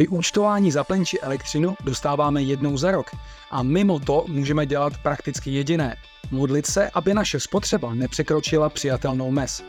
Vyúčtování 0.00 0.70
za 0.70 0.84
plyn 0.84 1.04
či 1.04 1.20
elektřinu 1.20 1.74
dostáváme 1.84 2.42
jednou 2.42 2.76
za 2.76 2.90
rok 2.90 3.10
a 3.50 3.62
mimo 3.62 3.98
to 3.98 4.24
můžeme 4.28 4.66
dělat 4.66 4.92
prakticky 5.02 5.50
jediné. 5.50 5.96
Modlit 6.30 6.66
se, 6.66 6.90
aby 6.94 7.14
naše 7.14 7.40
spotřeba 7.40 7.94
nepřekročila 7.94 8.68
přijatelnou 8.68 9.30
mez. 9.30 9.64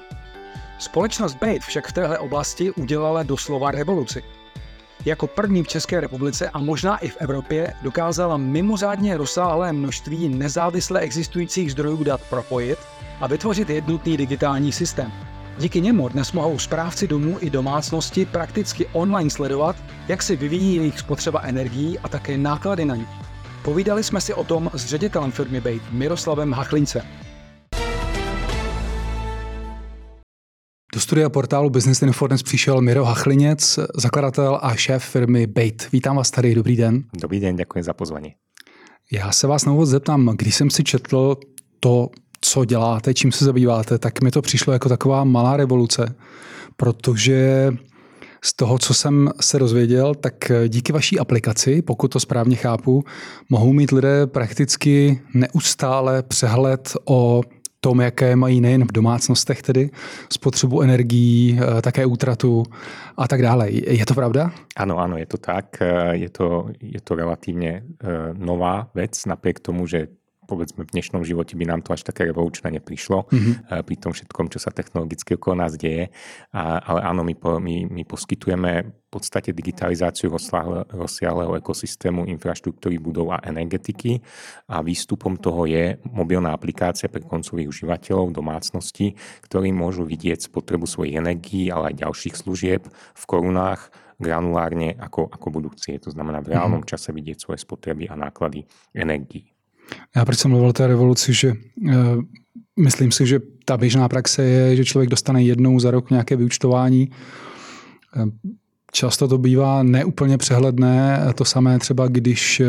Společnost 0.79 1.35
Bait 1.35 1.63
však 1.63 1.87
v 1.87 1.91
téhle 1.91 2.19
oblasti 2.19 2.71
udělala 2.71 3.23
doslova 3.23 3.71
revoluci. 3.71 4.23
Jako 5.05 5.27
první 5.27 5.63
v 5.63 5.67
České 5.67 5.99
republice 5.99 6.49
a 6.49 6.59
možná 6.59 6.97
i 6.97 7.07
v 7.07 7.17
Evropě 7.19 7.73
dokázala 7.81 8.37
mimořádně 8.37 9.17
rozsáhlé 9.17 9.73
množství 9.73 10.29
nezávisle 10.29 10.99
existujících 10.99 11.71
zdrojů 11.71 12.03
dat 12.03 12.21
propojit 12.29 12.79
a 13.21 13.27
vytvořit 13.27 13.69
jednotný 13.69 14.17
digitální 14.17 14.71
systém. 14.71 15.11
Díky 15.61 15.81
němu 15.81 16.09
dnes 16.09 16.31
mohou 16.31 16.59
správci 16.59 17.07
domů 17.07 17.37
i 17.41 17.49
domácnosti 17.49 18.25
prakticky 18.25 18.85
online 18.93 19.29
sledovat, 19.29 19.75
jak 20.07 20.23
se 20.23 20.35
vyvíjí 20.35 20.75
jejich 20.75 20.99
spotřeba 20.99 21.41
energií 21.41 21.99
a 21.99 22.07
také 22.07 22.37
náklady 22.37 22.85
na 22.85 22.95
ní. 22.95 23.07
Povídali 23.63 24.03
jsme 24.03 24.21
si 24.21 24.33
o 24.33 24.43
tom 24.43 24.71
s 24.73 24.85
ředitelem 24.85 25.31
firmy 25.31 25.61
Bait 25.61 25.81
Miroslavem 25.91 26.53
Hachlince. 26.53 27.05
Do 30.93 30.99
studia 30.99 31.29
portálu 31.29 31.69
Business 31.69 32.01
Info 32.01 32.27
dnes 32.27 32.43
přišel 32.43 32.81
Miro 32.81 33.05
Hachlinec, 33.05 33.79
zakladatel 33.95 34.59
a 34.61 34.75
šéf 34.75 35.03
firmy 35.03 35.47
Bait. 35.47 35.87
Vítám 35.91 36.15
vás 36.15 36.31
tady, 36.31 36.55
dobrý 36.55 36.75
den. 36.75 37.03
Dobrý 37.21 37.39
den, 37.39 37.55
děkuji 37.55 37.83
za 37.83 37.93
pozvání. 37.93 38.35
Já 39.11 39.31
se 39.31 39.47
vás 39.47 39.65
na 39.65 39.71
úvod 39.71 39.85
zeptám, 39.85 40.25
když 40.35 40.55
jsem 40.55 40.69
si 40.69 40.83
četl 40.83 41.35
to, 41.79 42.09
co 42.41 42.65
děláte, 42.65 43.13
čím 43.13 43.31
se 43.31 43.45
zabýváte, 43.45 43.97
tak 43.97 44.21
mi 44.21 44.31
to 44.31 44.41
přišlo 44.41 44.73
jako 44.73 44.89
taková 44.89 45.23
malá 45.23 45.57
revoluce, 45.57 46.15
protože 46.75 47.71
z 48.43 48.53
toho, 48.53 48.79
co 48.79 48.93
jsem 48.93 49.29
se 49.41 49.59
dozvěděl, 49.59 50.15
tak 50.15 50.51
díky 50.67 50.93
vaší 50.93 51.19
aplikaci, 51.19 51.81
pokud 51.81 52.07
to 52.07 52.19
správně 52.19 52.55
chápu, 52.55 53.03
mohou 53.49 53.73
mít 53.73 53.91
lidé 53.91 54.27
prakticky 54.27 55.21
neustále 55.33 56.23
přehled 56.23 56.93
o 57.05 57.41
tom, 57.81 58.01
jaké 58.01 58.35
mají 58.35 58.61
nejen 58.61 58.83
v 58.83 58.91
domácnostech 58.91 59.61
tedy 59.61 59.89
spotřebu 60.29 60.81
energií, 60.81 61.59
eh, 61.59 61.81
také 61.81 62.05
útratu 62.05 62.63
a 63.17 63.27
tak 63.27 63.41
dále. 63.41 63.71
Je 63.71 64.05
to 64.05 64.13
pravda? 64.13 64.51
Ano, 64.77 64.97
ano, 64.97 65.17
je 65.17 65.25
to 65.25 65.37
tak. 65.37 65.81
Eh, 65.81 66.15
je 66.15 66.29
to, 66.29 66.69
je 66.81 67.01
to 67.01 67.15
relatívne 67.15 67.67
eh, 67.67 67.83
nová 68.37 68.89
vec, 68.93 69.25
napriek 69.25 69.59
tomu, 69.59 69.87
že 69.87 70.07
povedzme 70.51 70.83
v 70.83 70.91
dnešnom 70.91 71.23
živote 71.23 71.55
by 71.55 71.63
nám 71.63 71.79
to 71.87 71.95
až 71.95 72.03
také 72.03 72.27
revolučné 72.27 72.75
neprišlo 72.75 73.31
mm-hmm. 73.31 73.87
pri 73.87 73.95
tom 73.95 74.11
všetkom, 74.11 74.51
čo 74.51 74.59
sa 74.59 74.75
technologicky 74.75 75.39
okolo 75.39 75.63
nás 75.63 75.79
deje. 75.79 76.11
A, 76.51 76.83
ale 76.83 76.99
áno, 77.07 77.23
my, 77.23 77.31
po, 77.39 77.55
my, 77.63 77.87
my 77.87 78.03
poskytujeme 78.03 78.71
v 78.83 79.07
podstate 79.07 79.55
digitalizáciu 79.55 80.27
rozsiahleho 80.91 81.55
ekosystému 81.59 82.27
infraštruktúry 82.35 82.99
budov 82.99 83.39
a 83.39 83.43
energetiky 83.47 84.19
a 84.67 84.83
výstupom 84.83 85.39
toho 85.39 85.67
je 85.67 85.95
mobilná 86.11 86.51
aplikácia 86.51 87.07
pre 87.07 87.23
koncových 87.23 87.71
užívateľov 87.71 88.35
domácnosti, 88.35 89.15
ktorí 89.47 89.71
môžu 89.71 90.03
vidieť 90.03 90.51
spotrebu 90.51 90.83
svojich 90.83 91.19
energií, 91.19 91.71
ale 91.71 91.95
aj 91.95 92.03
ďalších 92.03 92.35
služieb 92.35 92.87
v 92.91 93.23
korunách 93.23 93.91
granulárne, 94.21 94.93
ako, 94.95 95.27
ako 95.27 95.47
budú 95.49 95.69
chcieť. 95.73 96.05
To 96.05 96.13
znamená 96.13 96.45
v 96.45 96.53
reálnom 96.53 96.85
mhm. 96.85 96.89
čase 96.93 97.09
vidieť 97.09 97.37
svoje 97.41 97.59
spotreby 97.65 98.07
a 98.07 98.15
náklady 98.15 98.63
energií. 98.93 99.49
Já 100.15 100.25
proč 100.25 100.39
jsem 100.39 100.51
mluvil 100.51 100.69
o 100.69 100.73
té 100.73 100.87
revoluci, 100.87 101.33
že 101.33 101.53
uh, 101.53 101.93
myslím 102.79 103.11
si, 103.11 103.27
že 103.27 103.39
ta 103.65 103.77
běžná 103.77 104.09
praxe 104.09 104.43
je, 104.43 104.75
že 104.75 104.85
člověk 104.85 105.09
dostane 105.09 105.43
jednou 105.43 105.79
za 105.79 105.91
rok 105.91 106.09
nějaké 106.09 106.35
vyučtování. 106.35 107.09
Uh, 108.15 108.29
Často 108.91 109.27
to 109.27 109.37
bývá 109.37 109.83
neúplně 109.83 110.37
přehledné, 110.37 111.25
to 111.35 111.45
samé 111.45 111.79
třeba, 111.79 112.07
když 112.07 112.59
eh, 112.59 112.65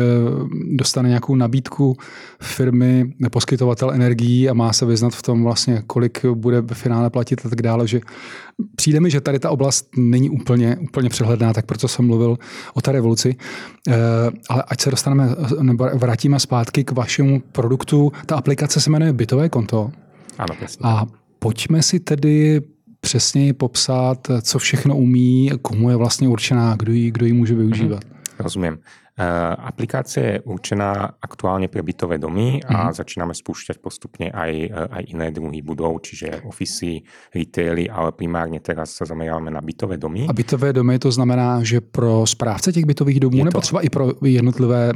dostane 0.75 1.09
nějakou 1.09 1.35
nabídku 1.35 1.97
firmy, 2.41 3.13
poskytovatel 3.31 3.91
energií 3.91 4.49
a 4.49 4.53
má 4.53 4.73
se 4.73 4.85
vyznat 4.85 5.13
v 5.13 5.21
tom 5.21 5.43
vlastně, 5.43 5.83
kolik 5.87 6.25
bude 6.25 6.61
ve 6.61 6.75
finále 6.75 7.09
platit 7.09 7.45
a 7.45 7.49
tak 7.49 7.61
dále, 7.61 7.87
že 7.87 8.01
přijde 8.75 8.99
mi, 8.99 9.11
že 9.11 9.21
tady 9.21 9.39
ta 9.39 9.49
oblast 9.49 9.89
není 9.97 10.29
úplně, 10.29 10.77
úplně 10.77 11.09
přehledná, 11.09 11.53
tak 11.53 11.65
proto 11.65 11.87
jsem 11.87 12.07
mluvil 12.07 12.37
o 12.73 12.81
té 12.81 12.91
revoluci. 12.91 13.35
Eh, 13.87 13.93
ale 14.49 14.63
ať 14.67 14.81
se 14.81 14.91
dostaneme, 14.91 15.29
nebo 15.61 15.89
vrátíme 15.93 16.39
zpátky 16.39 16.83
k 16.83 16.91
vašemu 16.91 17.41
produktu, 17.51 18.11
ta 18.25 18.35
aplikace 18.35 18.81
se 18.81 18.89
jmenuje 18.89 19.13
Bytové 19.13 19.49
konto. 19.49 19.91
Ano, 20.37 20.55
A 20.81 21.05
pojďme 21.39 21.83
si 21.83 21.99
tedy 21.99 22.61
přesněji 23.03 23.53
popsat, 23.53 24.27
co 24.41 24.59
všechno 24.59 24.97
umí, 24.97 25.51
komu 25.61 25.89
je 25.89 25.95
vlastně 25.95 26.27
určená, 26.27 26.75
kdo 26.79 26.91
ji, 26.91 27.11
kdo 27.11 27.25
ji 27.25 27.33
může 27.33 27.55
využívat. 27.55 28.03
Rozumím. 28.39 28.77
Eh, 29.13 29.53
aplikácia 29.69 30.25
je 30.25 30.37
určená 30.41 31.21
aktuálne 31.21 31.69
pre 31.69 31.85
bytové 31.85 32.17
domy 32.17 32.65
a 32.65 32.89
mm. 32.89 32.97
začíname 32.97 33.37
spúšťať 33.37 33.77
postupne 33.77 34.33
aj, 34.33 34.51
eh, 34.57 34.73
aj 34.73 35.03
iné 35.13 35.29
druhy 35.29 35.61
budov, 35.61 36.01
čiže 36.01 36.41
ofisy, 36.49 37.05
retaily, 37.29 37.85
ale 37.85 38.09
primárne 38.17 38.57
teraz 38.57 38.97
sa 38.97 39.05
zameráme 39.05 39.53
na 39.53 39.61
bytové 39.61 40.01
domy. 40.01 40.25
A 40.25 40.33
bytové 40.33 40.73
domy 40.73 40.97
to 40.97 41.13
znamená, 41.13 41.61
že 41.61 41.77
pro 41.77 42.25
správce 42.25 42.73
těch 42.73 42.89
bytových 42.89 43.19
domů 43.19 43.37
je 43.37 43.43
nebo 43.53 43.61
to... 43.61 43.61
třeba 43.61 43.81
i 43.85 43.89
pro 43.89 44.17
jednotlivé 44.25 44.93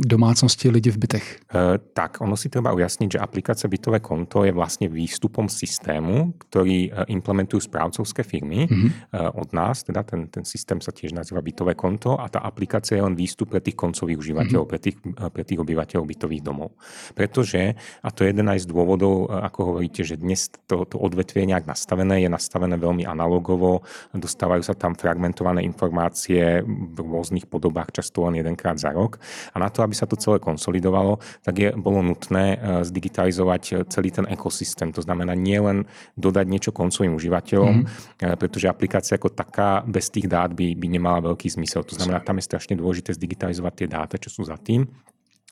domácnosti 0.00 0.70
lidi 0.70 0.90
v 0.90 0.98
bytech? 0.98 1.26
Uh, 1.52 1.76
tak, 1.92 2.24
ono 2.24 2.40
si 2.40 2.48
treba 2.48 2.72
ujasniť, 2.72 3.08
že 3.12 3.18
aplikácia 3.20 3.68
bytové 3.68 4.00
konto 4.00 4.48
je 4.48 4.52
vlastne 4.52 4.88
výstupom 4.88 5.44
systému, 5.48 6.40
ktorý 6.48 6.88
implementujú 7.12 7.68
správcovské 7.68 8.24
firmy 8.24 8.64
mm-hmm. 8.64 9.36
od 9.36 9.48
nás, 9.52 9.84
teda 9.84 10.02
ten, 10.08 10.24
ten 10.32 10.44
systém 10.48 10.80
sa 10.80 10.88
tiež 10.88 11.12
nazýva 11.12 11.44
bytové 11.44 11.76
konto 11.76 12.16
a 12.16 12.32
tá 12.32 12.40
aplikácia 12.40 12.96
je 12.96 13.04
len 13.04 13.12
výstup 13.12 13.57
pre 13.58 13.66
tých 13.66 13.74
koncových 13.74 14.22
užívateľov, 14.22 14.70
mm-hmm. 14.70 14.70
pre, 14.70 14.78
tých, 14.78 14.96
pre 15.34 15.42
tých 15.42 15.58
obyvateľov 15.58 16.06
bytových 16.06 16.46
domov. 16.46 16.78
Pretože, 17.18 17.74
a 18.06 18.08
to 18.14 18.22
je 18.22 18.30
jeden 18.30 18.46
aj 18.46 18.62
z 18.62 18.70
dôvodov, 18.70 19.26
ako 19.26 19.74
hovoríte, 19.74 20.06
že 20.06 20.14
dnes 20.14 20.46
to, 20.70 20.86
to 20.86 20.94
odvetvie 20.94 21.42
je 21.42 21.50
nejak 21.50 21.66
nastavené, 21.66 22.22
je 22.22 22.30
nastavené 22.30 22.78
veľmi 22.78 23.02
analogovo, 23.02 23.82
dostávajú 24.14 24.62
sa 24.62 24.78
tam 24.78 24.94
fragmentované 24.94 25.66
informácie 25.66 26.62
v 26.62 26.98
rôznych 27.02 27.50
podobách, 27.50 27.90
často 27.98 28.30
len 28.30 28.38
jedenkrát 28.38 28.78
za 28.78 28.94
rok. 28.94 29.18
A 29.50 29.58
na 29.58 29.74
to, 29.74 29.82
aby 29.82 29.98
sa 29.98 30.06
to 30.06 30.14
celé 30.14 30.38
konsolidovalo, 30.38 31.18
tak 31.42 31.58
je, 31.58 31.74
bolo 31.74 31.98
nutné 31.98 32.54
e, 32.54 32.86
zdigitalizovať 32.86 33.90
celý 33.90 34.14
ten 34.14 34.30
ekosystém. 34.30 34.94
To 34.94 35.02
znamená 35.02 35.34
nielen 35.34 35.90
dodať 36.14 36.46
niečo 36.46 36.70
koncovým 36.70 37.18
užívateľom, 37.18 37.74
mm-hmm. 37.82 38.38
pretože 38.38 38.70
aplikácia 38.70 39.18
ako 39.18 39.34
taká 39.34 39.82
bez 39.82 40.12
tých 40.12 40.28
dát 40.28 40.52
by, 40.52 40.76
by 40.76 40.86
nemala 40.86 41.24
veľký 41.32 41.48
zmysel. 41.48 41.82
To 41.88 41.96
znamená, 41.96 42.20
tam 42.20 42.36
je 42.36 42.44
strašne 42.44 42.76
dôležité 42.76 43.16
zdigitalizovať 43.16 43.47
digitalizovať 43.48 43.74
tie 43.74 43.88
dáta, 43.88 44.14
čo 44.20 44.28
sú 44.28 44.44
za 44.44 44.60
tým 44.60 44.84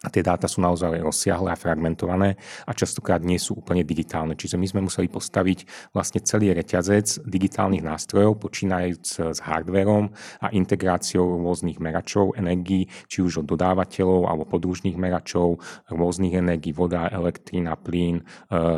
a 0.07 0.09
tie 0.09 0.23
dáta 0.23 0.47
sú 0.47 0.63
naozaj 0.63 1.03
rozsiahle 1.03 1.51
a 1.51 1.59
fragmentované 1.59 2.39
a 2.63 2.71
častokrát 2.71 3.19
nie 3.19 3.43
sú 3.43 3.59
úplne 3.59 3.83
digitálne. 3.83 4.39
Čiže 4.39 4.55
my 4.55 4.67
sme 4.71 4.81
museli 4.87 5.11
postaviť 5.11 5.91
vlastne 5.91 6.23
celý 6.23 6.55
reťazec 6.55 7.27
digitálnych 7.27 7.83
nástrojov, 7.83 8.39
počínajúc 8.39 9.35
s 9.35 9.39
hardverom 9.43 10.15
a 10.39 10.55
integráciou 10.55 11.43
rôznych 11.43 11.83
meračov 11.83 12.39
energií, 12.39 12.87
či 13.11 13.27
už 13.27 13.43
od 13.43 13.51
dodávateľov 13.51 14.31
alebo 14.31 14.47
podružných 14.47 14.95
meračov, 14.95 15.59
rôznych 15.91 16.39
energií, 16.39 16.71
voda, 16.71 17.11
elektrína, 17.11 17.75
plyn, 17.75 18.23
e, 18.23 18.25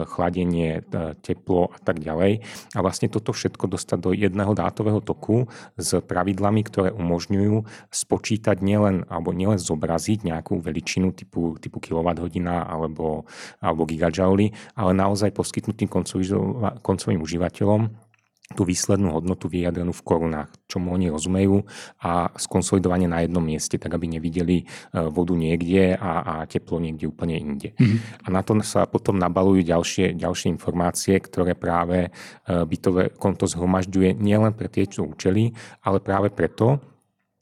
chladenie, 0.09 0.81
e, 0.81 1.13
teplo 1.21 1.69
a 1.75 1.79
tak 1.85 2.01
ďalej. 2.01 2.41
A 2.73 2.79
vlastne 2.81 3.13
toto 3.13 3.37
všetko 3.37 3.69
dostať 3.69 3.99
do 3.99 4.11
jedného 4.17 4.57
dátového 4.57 5.05
toku 5.05 5.51
s 5.75 5.99
pravidlami, 5.99 6.65
ktoré 6.65 6.89
umožňujú 6.95 7.67
spočítať 7.91 8.63
nielen, 8.63 9.05
alebo 9.11 9.35
nielen 9.35 9.59
zobraziť 9.59 10.25
nejakú 10.25 10.63
veličinu 10.63 11.11
typu, 11.19 11.59
typu 11.59 11.83
kWh 11.83 12.31
alebo, 12.47 13.27
alebo 13.59 13.83
gigajouly, 13.83 14.55
ale 14.79 14.93
naozaj 14.95 15.35
poskytnúť 15.35 15.77
tým 15.83 15.91
koncovým 16.79 17.19
užívateľom 17.19 18.09
tú 18.57 18.65
výslednú 18.65 19.13
hodnotu 19.13 19.45
vyjadrenú 19.45 19.93
v 19.93 20.07
korunách, 20.09 20.49
čomu 20.65 20.97
oni 20.97 21.13
rozumejú 21.13 21.69
a 22.01 22.33
skonsolidovanie 22.33 23.05
na 23.05 23.21
jednom 23.21 23.45
mieste, 23.45 23.77
tak 23.77 23.93
aby 23.93 24.09
nevideli 24.09 24.65
e, 24.65 24.65
vodu 25.13 25.37
niekde 25.37 25.93
a, 25.93 26.13
a 26.25 26.35
teplo 26.49 26.81
niekde 26.81 27.05
úplne 27.05 27.37
inde. 27.37 27.77
Mm-hmm. 27.77 28.25
A 28.25 28.27
na 28.33 28.41
to 28.41 28.57
sa 28.65 28.89
potom 28.89 29.21
nabalujú 29.21 29.61
ďalšie, 29.69 30.17
ďalšie 30.17 30.49
informácie, 30.49 31.21
ktoré 31.21 31.53
práve 31.53 32.09
e, 32.09 32.11
bytové 32.49 33.13
konto 33.13 33.45
zhromažďuje 33.45 34.17
nielen 34.17 34.57
pre 34.57 34.73
tie 34.73 34.89
účely, 34.89 35.53
ale 35.85 36.01
práve 36.01 36.33
preto, 36.33 36.81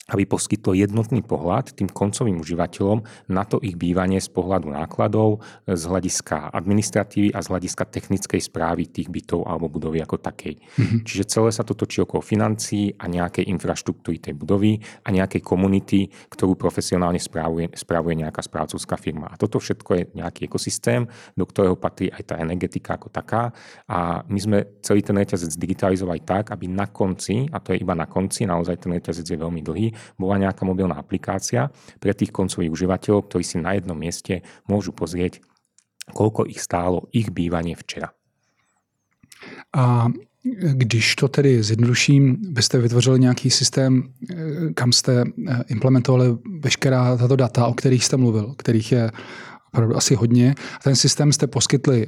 aby 0.07 0.23
poskytlo 0.23 0.71
jednotný 0.71 1.19
pohľad 1.19 1.75
tým 1.75 1.91
koncovým 1.91 2.39
užívateľom 2.39 3.03
na 3.27 3.43
to 3.43 3.59
ich 3.59 3.75
bývanie 3.75 4.23
z 4.23 4.31
pohľadu 4.31 4.71
nákladov, 4.71 5.43
z 5.67 5.83
hľadiska 5.83 6.55
administratívy 6.55 7.35
a 7.35 7.43
z 7.43 7.47
hľadiska 7.51 7.83
technickej 7.91 8.39
správy 8.39 8.87
tých 8.87 9.11
bytov 9.11 9.43
alebo 9.43 9.67
budovy 9.67 9.99
ako 9.99 10.15
takej. 10.23 10.63
Mm-hmm. 10.63 10.99
Čiže 11.03 11.23
celé 11.27 11.49
sa 11.51 11.67
to 11.67 11.75
točí 11.75 11.99
okolo 11.99 12.23
financií 12.23 12.95
a 12.95 13.11
nejakej 13.11 13.51
infraštruktúry 13.51 14.23
tej 14.23 14.31
budovy 14.31 14.79
a 15.03 15.11
nejakej 15.11 15.43
komunity, 15.43 16.07
ktorú 16.31 16.55
profesionálne 16.55 17.19
správuje, 17.19 17.75
správuje 17.75 18.23
nejaká 18.23 18.39
správcovská 18.39 18.95
firma. 18.95 19.27
A 19.27 19.35
toto 19.35 19.59
všetko 19.59 19.91
je 19.91 20.03
nejaký 20.15 20.47
ekosystém, 20.47 21.03
do 21.35 21.43
ktorého 21.43 21.75
patrí 21.75 22.07
aj 22.07 22.31
tá 22.31 22.35
energetika 22.39 22.95
ako 22.95 23.11
taká. 23.11 23.51
A 23.91 24.23
my 24.23 24.39
sme 24.39 24.57
celý 24.79 25.03
ten 25.03 25.19
reťazec 25.19 25.51
digitalizovali 25.59 26.23
tak, 26.23 26.55
aby 26.55 26.71
na 26.71 26.87
konci, 26.87 27.51
a 27.51 27.59
to 27.59 27.75
je 27.75 27.83
iba 27.83 27.91
na 27.91 28.07
konci, 28.07 28.47
naozaj 28.47 28.87
ten 28.87 28.95
reťazec 28.95 29.27
je 29.27 29.35
veľmi 29.35 29.59
dlhý, 29.59 29.96
bola 30.19 30.37
nejaká 30.37 30.65
mobilná 30.65 30.95
aplikácia 30.95 31.69
pre 31.99 32.13
tých 32.13 32.31
koncových 32.31 32.71
užívateľov, 32.71 33.27
ktorí 33.27 33.43
si 33.43 33.57
na 33.57 33.73
jednom 33.73 33.97
mieste 33.97 34.41
môžu 34.69 34.91
pozrieť, 34.91 35.41
koľko 36.13 36.47
ich 36.47 36.63
stálo 36.63 37.11
ich 37.11 37.29
bývanie 37.29 37.75
včera. 37.75 38.13
A 39.75 40.07
když 40.73 41.15
to 41.15 41.27
tedy 41.27 41.63
zjednoduším, 41.63 42.37
byste 42.49 42.79
vytvořili 42.79 43.19
nějaký 43.19 43.49
systém, 43.49 44.03
kam 44.73 44.91
jste 44.91 45.23
implementovali 45.67 46.37
veškerá 46.59 47.17
tato 47.17 47.35
data, 47.35 47.67
o 47.67 47.73
kterých 47.73 48.05
jste 48.05 48.17
mluvil, 48.17 48.55
kterých 48.57 48.91
je 48.91 49.11
opravdu 49.73 49.97
asi 49.97 50.15
hodně. 50.15 50.55
Ten 50.83 50.95
systém 50.95 51.33
jste 51.33 51.47
poskytli 51.47 52.07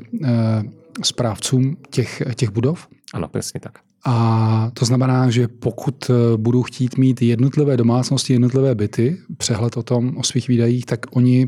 správcům 1.04 1.78
těch, 1.90 2.22
těch 2.36 2.50
budov? 2.50 2.88
Ano, 3.14 3.28
přesně 3.28 3.60
tak. 3.60 3.80
A 4.06 4.72
to 4.74 4.86
znamená, 4.86 5.30
že 5.30 5.48
pokud 5.48 6.12
budou 6.38 6.64
chtít 6.64 6.98
mít 6.98 7.22
jednotlivé 7.22 7.78
domácnosti, 7.78 8.34
jednotlivé 8.34 8.76
byty, 8.76 9.18
přehled 9.38 9.78
o 9.78 9.84
tom, 9.84 10.18
o 10.18 10.24
svých 10.24 10.48
výdajích, 10.48 10.86
tak 10.86 11.00
oni 11.16 11.48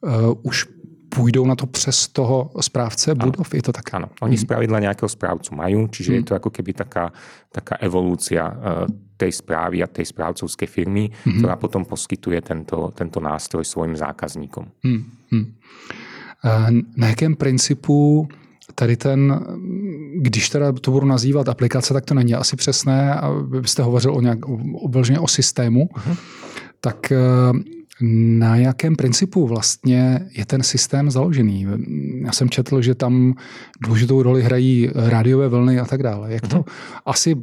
uh, 0.00 0.10
už 0.42 0.66
půjdou 1.08 1.46
na 1.46 1.54
to 1.54 1.66
přes 1.66 2.08
toho 2.08 2.50
správce 2.60 3.14
budov? 3.14 3.46
Ano. 3.46 3.54
Je 3.54 3.62
to 3.62 3.72
tak? 3.72 3.86
Áno, 3.94 4.10
oni 4.18 4.34
hmm. 4.34 4.42
spravidla 4.42 4.82
nejakého 4.82 5.06
správcu 5.06 5.54
majú, 5.54 5.86
čiže 5.86 6.10
hmm. 6.10 6.18
je 6.18 6.24
to 6.26 6.34
ako 6.34 6.50
keby 6.50 6.74
taká, 6.74 7.14
taká 7.54 7.78
evolúcia 7.78 8.50
uh, 8.50 8.90
tej 9.14 9.30
správy 9.30 9.78
a 9.78 9.86
tej 9.86 10.10
správcovskej 10.10 10.66
firmy, 10.66 11.06
hmm. 11.06 11.38
ktorá 11.38 11.54
potom 11.54 11.86
poskytuje 11.86 12.42
tento, 12.42 12.90
tento 12.90 13.22
nástroj 13.22 13.62
svojim 13.62 13.94
zákazníkom. 13.94 14.66
Hmm. 14.82 15.02
Hmm. 15.30 15.54
Na 16.98 17.08
jakém 17.14 17.38
principu 17.38 18.28
tady 18.74 18.96
ten, 18.96 19.40
když 20.16 20.48
teda 20.48 20.72
to 20.72 20.90
budu 20.90 21.06
nazývat 21.06 21.48
aplikace, 21.48 21.94
tak 21.94 22.04
to 22.04 22.14
není 22.14 22.34
asi 22.34 22.56
přesné, 22.56 23.20
byste 23.60 23.82
hovořil 23.82 24.14
o 24.14 24.20
nějak, 24.20 24.48
o, 24.48 24.58
o, 25.20 25.28
systému, 25.28 25.88
uh-huh. 25.94 26.16
tak 26.80 27.12
na 28.00 28.56
jakém 28.56 28.96
principu 28.96 29.46
vlastně 29.46 30.20
je 30.32 30.46
ten 30.46 30.62
systém 30.62 31.10
založený? 31.10 31.66
Já 32.24 32.32
jsem 32.32 32.50
četl, 32.50 32.82
že 32.82 32.94
tam 32.94 33.34
důležitou 33.82 34.22
roli 34.22 34.42
hrají 34.42 34.90
rádiové 34.94 35.48
vlny 35.48 35.80
a 35.80 35.84
tak 35.84 36.02
dále. 36.02 36.32
Jak 36.32 36.48
to? 36.48 36.56
Mhm. 36.56 36.64
Asi 37.06 37.36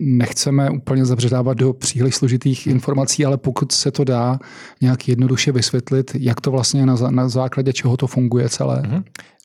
nechceme 0.00 0.70
úplně 0.70 1.04
zabředávat 1.04 1.58
do 1.58 1.72
příliš 1.72 2.14
složitých 2.14 2.66
informací, 2.66 3.24
ale 3.24 3.36
pokud 3.36 3.72
se 3.72 3.90
to 3.90 4.04
dá 4.04 4.38
nějak 4.80 5.08
jednoduše 5.08 5.52
vysvětlit, 5.52 6.16
jak 6.18 6.40
to 6.40 6.50
vlastně 6.50 6.86
na, 6.86 6.96
na 7.10 7.28
základě 7.28 7.72
čeho 7.72 7.96
to 7.96 8.06
funguje 8.06 8.48
celé? 8.48 8.82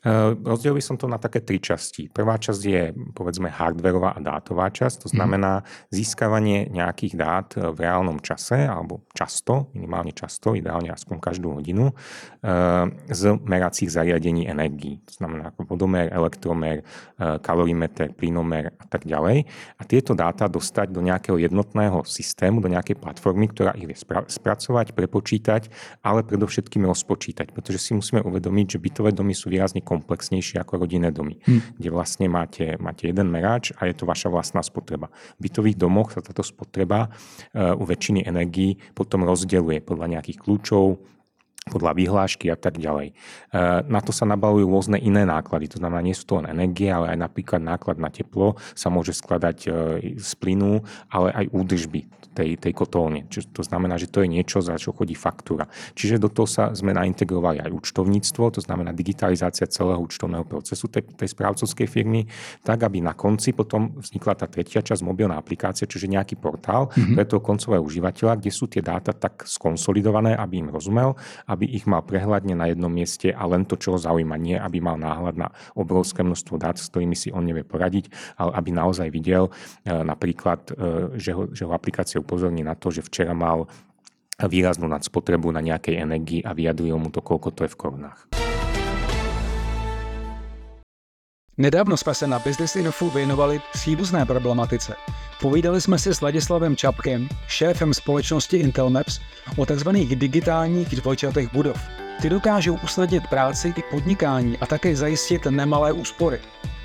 Uh-huh. 0.06 0.18
Eh, 0.18 0.32
rozdelil 0.46 0.78
by 0.78 0.84
som 0.84 0.96
to 0.96 1.10
na 1.10 1.18
také 1.18 1.42
tri 1.42 1.58
časti. 1.58 2.08
Prvá 2.08 2.38
časť 2.38 2.62
je 2.62 2.94
povedzme 3.18 3.50
hardverová 3.50 4.14
a 4.14 4.20
dátová 4.22 4.70
časť, 4.70 5.04
to 5.04 5.08
mhm. 5.10 5.16
znamená 5.18 5.54
získavanie 5.90 6.70
nejakých 6.70 7.14
dát 7.18 7.48
eh, 7.58 7.66
v 7.74 7.78
reálnom 7.82 8.22
čase 8.22 8.62
alebo 8.62 9.04
často, 9.18 9.74
minimálne 9.74 10.14
často, 10.14 10.54
ideálne 10.54 10.94
aspoň 10.94 11.18
každú 11.18 11.58
hodinu, 11.58 11.90
eh, 11.90 12.88
z 13.10 13.22
meracích 13.42 13.90
zariadení 13.90 14.46
energií. 14.46 15.02
To 15.10 15.14
znamená 15.24 15.50
ako 15.52 15.66
vodomer, 15.66 16.12
elektromer, 16.12 16.86
kalorimeter, 17.18 18.14
plynomer 18.14 18.76
a 18.78 18.86
tak 18.86 19.08
ďalej. 19.08 19.50
A 19.80 19.82
tieto 19.88 20.14
dáta 20.14 20.46
dostať 20.46 20.94
do 20.94 21.02
nejakého 21.02 21.40
jednotného 21.42 22.06
systému, 22.06 22.62
do 22.62 22.70
nejakej 22.70 23.00
platformy, 23.00 23.50
ktorá 23.50 23.74
ich 23.74 23.90
vie 23.90 23.98
spracovať, 24.28 24.94
prepočítať, 24.94 25.72
ale 26.06 26.22
predovšetkým 26.22 26.86
rozpočítať, 26.86 27.52
pretože 27.52 27.80
si 27.82 27.92
musíme 27.98 28.22
uvedomiť, 28.22 28.78
že 28.78 28.84
bytové 28.84 29.10
domy 29.16 29.34
sú 29.34 29.50
výrazne 29.50 29.82
komplexnejšie 29.88 30.60
ako 30.60 30.84
rodinné 30.84 31.16
domy, 31.16 31.40
hmm. 31.40 31.80
kde 31.80 31.90
vlastne 31.96 32.28
máte, 32.28 32.76
máte 32.84 33.08
jeden 33.08 33.32
meráč 33.32 33.72
a 33.80 33.88
je 33.88 33.96
to 33.96 34.04
vaša 34.04 34.28
vlastná 34.28 34.60
spotreba. 34.60 35.08
V 35.40 35.48
bytových 35.48 35.80
domoch 35.80 36.12
sa 36.12 36.20
táto 36.20 36.44
spotreba 36.44 37.08
uh, 37.08 37.80
u 37.80 37.88
väčšiny 37.88 38.28
energií 38.28 38.76
potom 38.92 39.24
rozdeluje 39.24 39.80
podľa 39.80 40.20
nejakých 40.20 40.44
kľúčov, 40.44 41.00
podľa 41.68 41.92
vyhlášky 41.94 42.50
a 42.50 42.58
tak 42.58 42.80
ďalej. 42.80 43.12
E, 43.12 43.14
na 43.88 44.00
to 44.00 44.16
sa 44.16 44.24
nabalujú 44.24 44.68
rôzne 44.68 44.98
iné 44.98 45.28
náklady, 45.28 45.72
to 45.72 45.78
znamená, 45.78 46.02
nie 46.02 46.16
sú 46.16 46.26
to 46.26 46.40
len 46.40 46.50
energie, 46.52 46.88
ale 46.88 47.14
aj 47.14 47.18
napríklad 47.30 47.62
náklad 47.62 48.00
na 48.00 48.08
teplo 48.08 48.56
sa 48.74 48.88
môže 48.88 49.14
skladať 49.14 49.58
e, 49.66 49.70
z 50.18 50.32
plynu, 50.40 50.82
ale 51.12 51.30
aj 51.36 51.46
údržby 51.52 52.08
tej, 52.38 52.54
tej 52.62 52.74
kotolne. 52.78 53.26
Čiže 53.26 53.50
to 53.50 53.66
znamená, 53.66 53.98
že 53.98 54.14
to 54.14 54.22
je 54.22 54.30
niečo, 54.30 54.62
za 54.62 54.78
čo 54.78 54.94
chodí 54.94 55.18
faktúra. 55.18 55.66
Čiže 55.98 56.22
do 56.22 56.30
toho 56.30 56.46
sa 56.46 56.70
sme 56.78 56.94
naintegrovali 56.94 57.66
aj 57.66 57.74
účtovníctvo, 57.74 58.54
to 58.54 58.62
znamená 58.62 58.94
digitalizácia 58.94 59.66
celého 59.66 59.98
účtovného 59.98 60.46
procesu 60.46 60.86
tej, 60.86 61.10
tej 61.18 61.34
správcovskej 61.34 61.90
firmy, 61.90 62.30
tak 62.62 62.86
aby 62.86 63.02
na 63.02 63.18
konci 63.18 63.58
potom 63.58 63.98
vznikla 63.98 64.38
tá 64.38 64.46
tretia 64.46 64.86
časť 64.86 65.02
mobilná 65.02 65.34
aplikácia, 65.34 65.90
čiže 65.90 66.06
nejaký 66.06 66.38
portál 66.38 66.94
mm-hmm. 66.94 67.18
pre 67.18 67.26
toho 67.26 67.42
koncového 67.42 67.82
užívateľa, 67.82 68.38
kde 68.38 68.52
sú 68.54 68.70
tie 68.70 68.86
dáta 68.86 69.18
tak 69.18 69.50
skonsolidované, 69.50 70.38
aby 70.38 70.62
im 70.62 70.70
rozumel, 70.70 71.18
aby 71.50 71.57
ich 71.66 71.90
mal 71.90 72.06
prehľadne 72.06 72.54
na 72.54 72.70
jednom 72.70 72.94
mieste 72.94 73.34
a 73.34 73.44
len 73.50 73.66
to, 73.66 73.80
čo 73.80 73.96
ho 73.96 74.00
zaujíma, 74.00 74.38
nie 74.38 74.54
aby 74.54 74.78
mal 74.78 75.02
náhľad 75.02 75.36
na 75.40 75.48
obrovské 75.74 76.22
množstvo 76.22 76.62
dát, 76.62 76.78
s 76.78 76.94
ktorými 76.94 77.18
si 77.18 77.34
on 77.34 77.42
nevie 77.42 77.66
poradiť, 77.66 78.38
ale 78.38 78.52
aby 78.54 78.70
naozaj 78.70 79.10
videl 79.10 79.50
e, 79.50 79.52
napríklad, 79.90 80.62
e, 80.70 81.18
že 81.18 81.32
ho, 81.34 81.50
že 81.50 81.66
ho 81.66 81.72
aplikácia 81.74 82.22
upozorní 82.22 82.62
na 82.62 82.78
to, 82.78 82.94
že 82.94 83.02
včera 83.02 83.34
mal 83.34 83.66
výraznú 84.38 84.86
nadspotrebu 84.86 85.50
na 85.50 85.66
nejakej 85.66 85.98
energii 85.98 86.46
a 86.46 86.54
vyjadril 86.54 87.02
mu 87.02 87.10
to, 87.10 87.26
koľko 87.26 87.50
to 87.58 87.66
je 87.66 87.74
v 87.74 87.80
korunách. 87.80 88.47
Nedávno 91.60 91.98
jsme 91.98 92.14
se 92.14 92.28
na 92.28 92.40
Business 92.40 92.76
Info 92.76 93.10
věnovali 93.10 93.62
příbuzné 93.74 94.26
problematice. 94.26 94.96
Povídali 95.42 95.82
jsme 95.82 96.00
si 96.00 96.14
s 96.14 96.22
Ladislavem 96.22 96.76
Čapkem, 96.76 97.30
šéfem 97.48 97.94
společnosti 97.94 98.58
Intel 98.58 98.90
Maps, 98.90 99.20
o 99.58 99.66
tzv. 99.66 99.90
digitálních 100.16 100.96
dvojčatých 100.96 101.54
budov. 101.54 101.78
Ty 102.22 102.30
dokážou 102.30 102.80
usnadnit 102.84 103.28
práci 103.28 103.74
i 103.78 103.84
podnikání 103.92 104.58
a 104.58 104.66
také 104.66 104.96
zajistit 104.96 105.46
nemalé 105.46 105.94
úspory. 105.94 106.40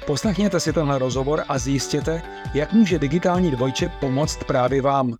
Poslechněte 0.06 0.60
si 0.60 0.72
tenhle 0.72 0.98
rozhovor 0.98 1.44
a 1.48 1.58
zjistěte, 1.58 2.22
jak 2.54 2.72
může 2.72 2.98
digitální 2.98 3.50
dvojče 3.50 3.88
pomoct 3.88 4.44
právě 4.44 4.82
vám. 4.82 5.14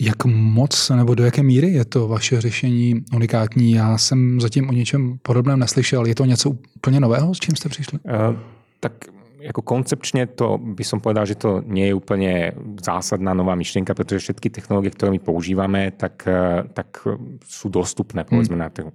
Jak 0.00 0.24
moc 0.24 0.90
nebo 0.90 1.14
do 1.14 1.24
jaké 1.24 1.42
míry 1.42 1.70
je 1.70 1.84
to 1.84 2.08
vaše 2.08 2.40
řešení 2.40 3.04
unikátní? 3.14 3.72
Já 3.72 3.98
jsem 3.98 4.40
zatím 4.40 4.68
o 4.68 4.72
něčem 4.72 5.18
podobném 5.22 5.58
neslyšel. 5.58 6.06
Je 6.06 6.14
to 6.14 6.24
něco 6.24 6.50
úplně 6.50 7.00
nového, 7.00 7.34
s 7.34 7.38
čím 7.38 7.56
jste 7.56 7.68
přišli? 7.68 7.98
Uh, 8.04 8.36
tak 8.80 8.92
ako 9.44 9.60
koncepčne 9.60 10.24
to 10.26 10.56
by 10.56 10.84
som 10.84 11.04
povedal, 11.04 11.28
že 11.28 11.36
to 11.36 11.60
nie 11.68 11.92
je 11.92 11.94
úplne 11.94 12.56
zásadná 12.80 13.36
nová 13.36 13.52
myšlienka, 13.52 13.92
pretože 13.92 14.24
všetky 14.24 14.48
technológie, 14.48 14.88
ktoré 14.88 15.12
my 15.12 15.20
používame, 15.20 15.92
tak, 15.92 16.24
tak 16.72 16.88
sú 17.44 17.68
dostupné 17.68 18.24
povedzme 18.24 18.56
hmm. 18.56 18.64
na 18.64 18.70
trhu. 18.72 18.92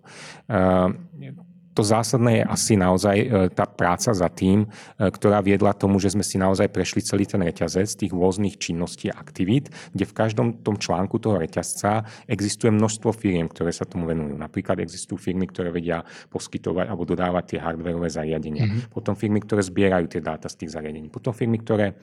To 1.80 1.88
zásadné 1.88 2.44
je 2.44 2.44
asi 2.44 2.74
naozaj 2.76 3.18
e, 3.24 3.28
tá 3.56 3.64
práca 3.64 4.12
za 4.12 4.28
tým, 4.28 4.68
e, 4.68 5.08
ktorá 5.08 5.40
viedla 5.40 5.72
tomu, 5.72 5.96
že 5.96 6.12
sme 6.12 6.28
si 6.28 6.36
naozaj 6.36 6.68
prešli 6.68 7.00
celý 7.00 7.24
ten 7.24 7.40
reťazec 7.40 7.88
tých 8.04 8.12
rôznych 8.12 8.60
činností 8.60 9.08
a 9.08 9.16
aktivít, 9.16 9.72
kde 9.96 10.04
v 10.04 10.12
každom 10.12 10.60
tom 10.60 10.76
článku 10.76 11.16
toho 11.24 11.40
reťazca 11.40 12.04
existuje 12.28 12.68
množstvo 12.76 13.16
firiem, 13.16 13.48
ktoré 13.48 13.72
sa 13.72 13.88
tomu 13.88 14.12
venujú. 14.12 14.36
Napríklad 14.36 14.84
existujú 14.84 15.16
firmy, 15.16 15.48
ktoré 15.48 15.72
vedia 15.72 16.04
poskytovať 16.28 16.92
alebo 16.92 17.08
dodávať 17.08 17.56
tie 17.56 17.60
hardwareové 17.64 18.12
zariadenia. 18.12 18.68
Mm-hmm. 18.68 18.92
Potom 18.92 19.16
firmy, 19.16 19.40
ktoré 19.40 19.64
zbierajú 19.64 20.12
tie 20.12 20.20
dáta 20.20 20.52
z 20.52 20.60
tých 20.60 20.76
zariadení. 20.76 21.08
Potom 21.08 21.32
firmy, 21.32 21.64
ktoré 21.64 21.96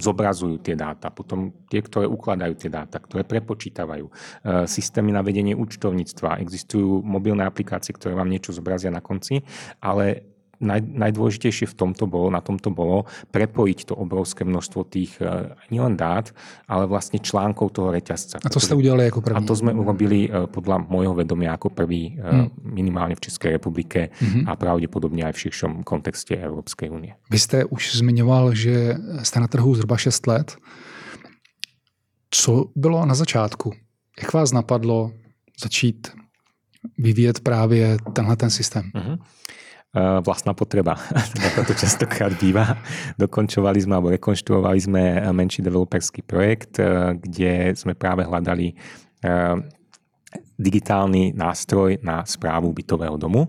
zobrazujú 0.00 0.64
tie 0.64 0.72
dáta, 0.72 1.12
potom 1.12 1.52
tie, 1.68 1.84
ktoré 1.84 2.08
ukladajú 2.08 2.56
tie 2.56 2.72
dáta, 2.72 2.96
ktoré 2.96 3.20
prepočítavajú, 3.20 4.06
e, 4.08 4.12
systémy 4.64 5.12
na 5.12 5.20
vedenie 5.20 5.52
účtovníctva, 5.52 6.40
existujú 6.40 7.04
mobilné 7.04 7.44
aplikácie, 7.44 7.92
ktoré 7.92 8.16
vám 8.16 8.32
niečo 8.32 8.56
zobrazia 8.56 8.88
na 8.88 9.04
konci, 9.04 9.44
ale 9.84 10.35
naj, 10.60 10.80
najdôležitejšie 10.82 11.66
v 11.70 11.74
tomto 11.74 12.04
bolo, 12.08 12.32
na 12.32 12.40
tomto 12.40 12.72
bolo 12.72 13.04
prepojiť 13.32 13.92
to 13.92 13.94
obrovské 13.96 14.44
množstvo 14.44 14.80
tých 14.88 15.16
uh, 15.20 15.52
nielen 15.68 15.96
dát, 15.96 16.32
ale 16.66 16.88
vlastne 16.88 17.20
článkov 17.20 17.72
toho 17.76 17.92
reťazca. 17.92 18.40
A 18.42 18.48
to 18.48 18.60
ste 18.60 18.76
udiali 18.76 19.08
ako 19.08 19.20
prvý? 19.20 19.36
A 19.36 19.44
to 19.44 19.54
sme 19.56 19.72
urobili 19.72 20.28
uh, 20.28 20.48
podľa 20.48 20.86
môjho 20.86 21.14
vedomia 21.16 21.54
ako 21.56 21.72
prvý 21.72 22.16
hmm. 22.16 22.62
minimálne 22.62 23.14
v 23.16 23.24
Českej 23.26 23.56
republike 23.56 24.12
hmm. 24.16 24.48
a 24.48 24.52
pravdepodobne 24.56 25.24
aj 25.26 25.34
v 25.36 25.42
širšom 25.48 25.72
kontexte 25.82 26.36
Európskej 26.36 26.88
únie. 26.92 27.12
Vy 27.30 27.38
ste 27.38 27.58
už 27.68 28.00
zmiňoval, 28.00 28.54
že 28.54 28.96
jste 29.22 29.38
na 29.40 29.48
trhu 29.48 29.74
zhruba 29.74 29.96
6 29.96 30.26
let. 30.26 30.48
Co 32.30 32.64
bylo 32.76 33.06
na 33.06 33.14
začátku? 33.14 33.72
Jak 34.22 34.32
vás 34.32 34.52
napadlo 34.52 35.12
začít 35.60 36.08
vyvíjet 36.98 37.40
právě 37.40 37.96
tenhle 38.12 38.36
ten 38.36 38.50
systém? 38.50 38.90
Uh-huh. 38.94 39.18
Eh, 39.96 40.20
vlastná 40.20 40.52
potreba. 40.52 40.92
Ako 41.54 41.72
to 41.72 41.72
častokrát 41.72 42.28
býva. 42.36 42.76
Dokončovali 43.16 43.80
sme 43.80 43.96
alebo 43.96 44.12
rekonštruovali 44.12 44.76
sme 44.76 45.02
menší 45.32 45.64
developerský 45.64 46.20
projekt, 46.20 46.76
eh, 46.76 47.16
kde 47.16 47.72
sme 47.72 47.96
práve 47.96 48.28
hľadali 48.28 48.76
eh, 48.76 49.56
digitálny 50.60 51.32
nástroj 51.32 52.04
na 52.04 52.28
správu 52.28 52.76
bytového 52.76 53.16
domu 53.16 53.48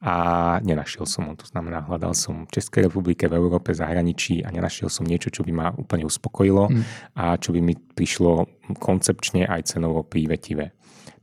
a 0.00 0.56
nenašiel 0.64 1.04
som 1.04 1.28
ho. 1.28 1.36
To 1.36 1.44
znamená, 1.44 1.84
hľadal 1.84 2.16
som 2.16 2.48
v 2.48 2.54
Českej 2.56 2.88
republike, 2.88 3.28
v 3.28 3.36
Európe, 3.36 3.76
zahraničí 3.76 4.40
a 4.40 4.48
nenašiel 4.48 4.88
som 4.88 5.04
niečo, 5.04 5.28
čo 5.28 5.44
by 5.44 5.52
ma 5.52 5.68
úplne 5.76 6.08
uspokojilo 6.08 6.72
mm. 6.72 6.82
a 7.20 7.36
čo 7.36 7.52
by 7.52 7.60
mi 7.60 7.76
prišlo 7.76 8.48
koncepčne 8.80 9.44
aj 9.44 9.76
cenovo 9.76 10.00
prívetivé 10.08 10.72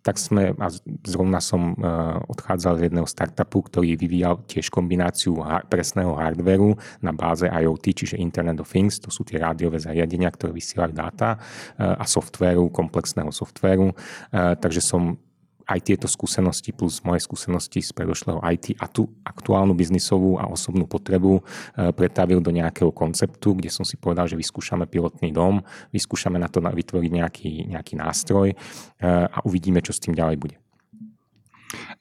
tak 0.10 0.18
sme, 0.18 0.58
a 0.58 0.68
zrovna 1.06 1.38
som 1.38 1.78
e, 1.78 1.86
odchádzal 2.34 2.82
z 2.82 2.84
jedného 2.90 3.06
startupu, 3.06 3.62
ktorý 3.70 3.94
vyvíjal 3.94 4.42
tiež 4.50 4.74
kombináciu 4.74 5.38
presného 5.70 6.18
hardveru 6.18 6.74
na 7.06 7.14
báze 7.14 7.46
IoT, 7.46 7.94
čiže 7.94 8.18
Internet 8.18 8.58
of 8.58 8.74
Things, 8.74 8.98
to 8.98 9.14
sú 9.14 9.22
tie 9.22 9.38
rádiové 9.38 9.78
zariadenia, 9.78 10.34
ktoré 10.34 10.50
vysielajú 10.50 10.98
dáta 10.98 11.38
e, 11.38 11.86
a 11.86 12.02
softvéru, 12.10 12.74
komplexného 12.74 13.30
softvéru. 13.30 13.94
E, 13.94 13.96
takže 14.58 14.82
som 14.82 15.14
aj 15.70 15.80
tieto 15.86 16.10
skúsenosti 16.10 16.74
plus 16.74 17.06
moje 17.06 17.22
skúsenosti 17.22 17.86
z 17.86 17.94
predošlého 17.94 18.42
IT 18.50 18.74
a 18.82 18.90
tú 18.90 19.06
aktuálnu 19.22 19.78
biznisovú 19.78 20.42
a 20.42 20.50
osobnú 20.50 20.90
potrebu 20.90 21.46
pretavil 21.94 22.42
do 22.42 22.50
nejakého 22.50 22.90
konceptu, 22.90 23.54
kde 23.54 23.70
som 23.70 23.86
si 23.86 23.94
povedal, 23.94 24.26
že 24.26 24.34
vyskúšame 24.34 24.90
pilotný 24.90 25.30
dom, 25.30 25.62
vyskúšame 25.94 26.42
na 26.42 26.50
to 26.50 26.58
vytvoriť 26.58 27.12
nejaký, 27.14 27.52
nejaký 27.70 27.94
nástroj 28.02 28.58
a 29.06 29.38
uvidíme, 29.46 29.86
čo 29.86 29.94
s 29.94 30.02
tým 30.02 30.18
ďalej 30.18 30.42
bude. 30.42 30.58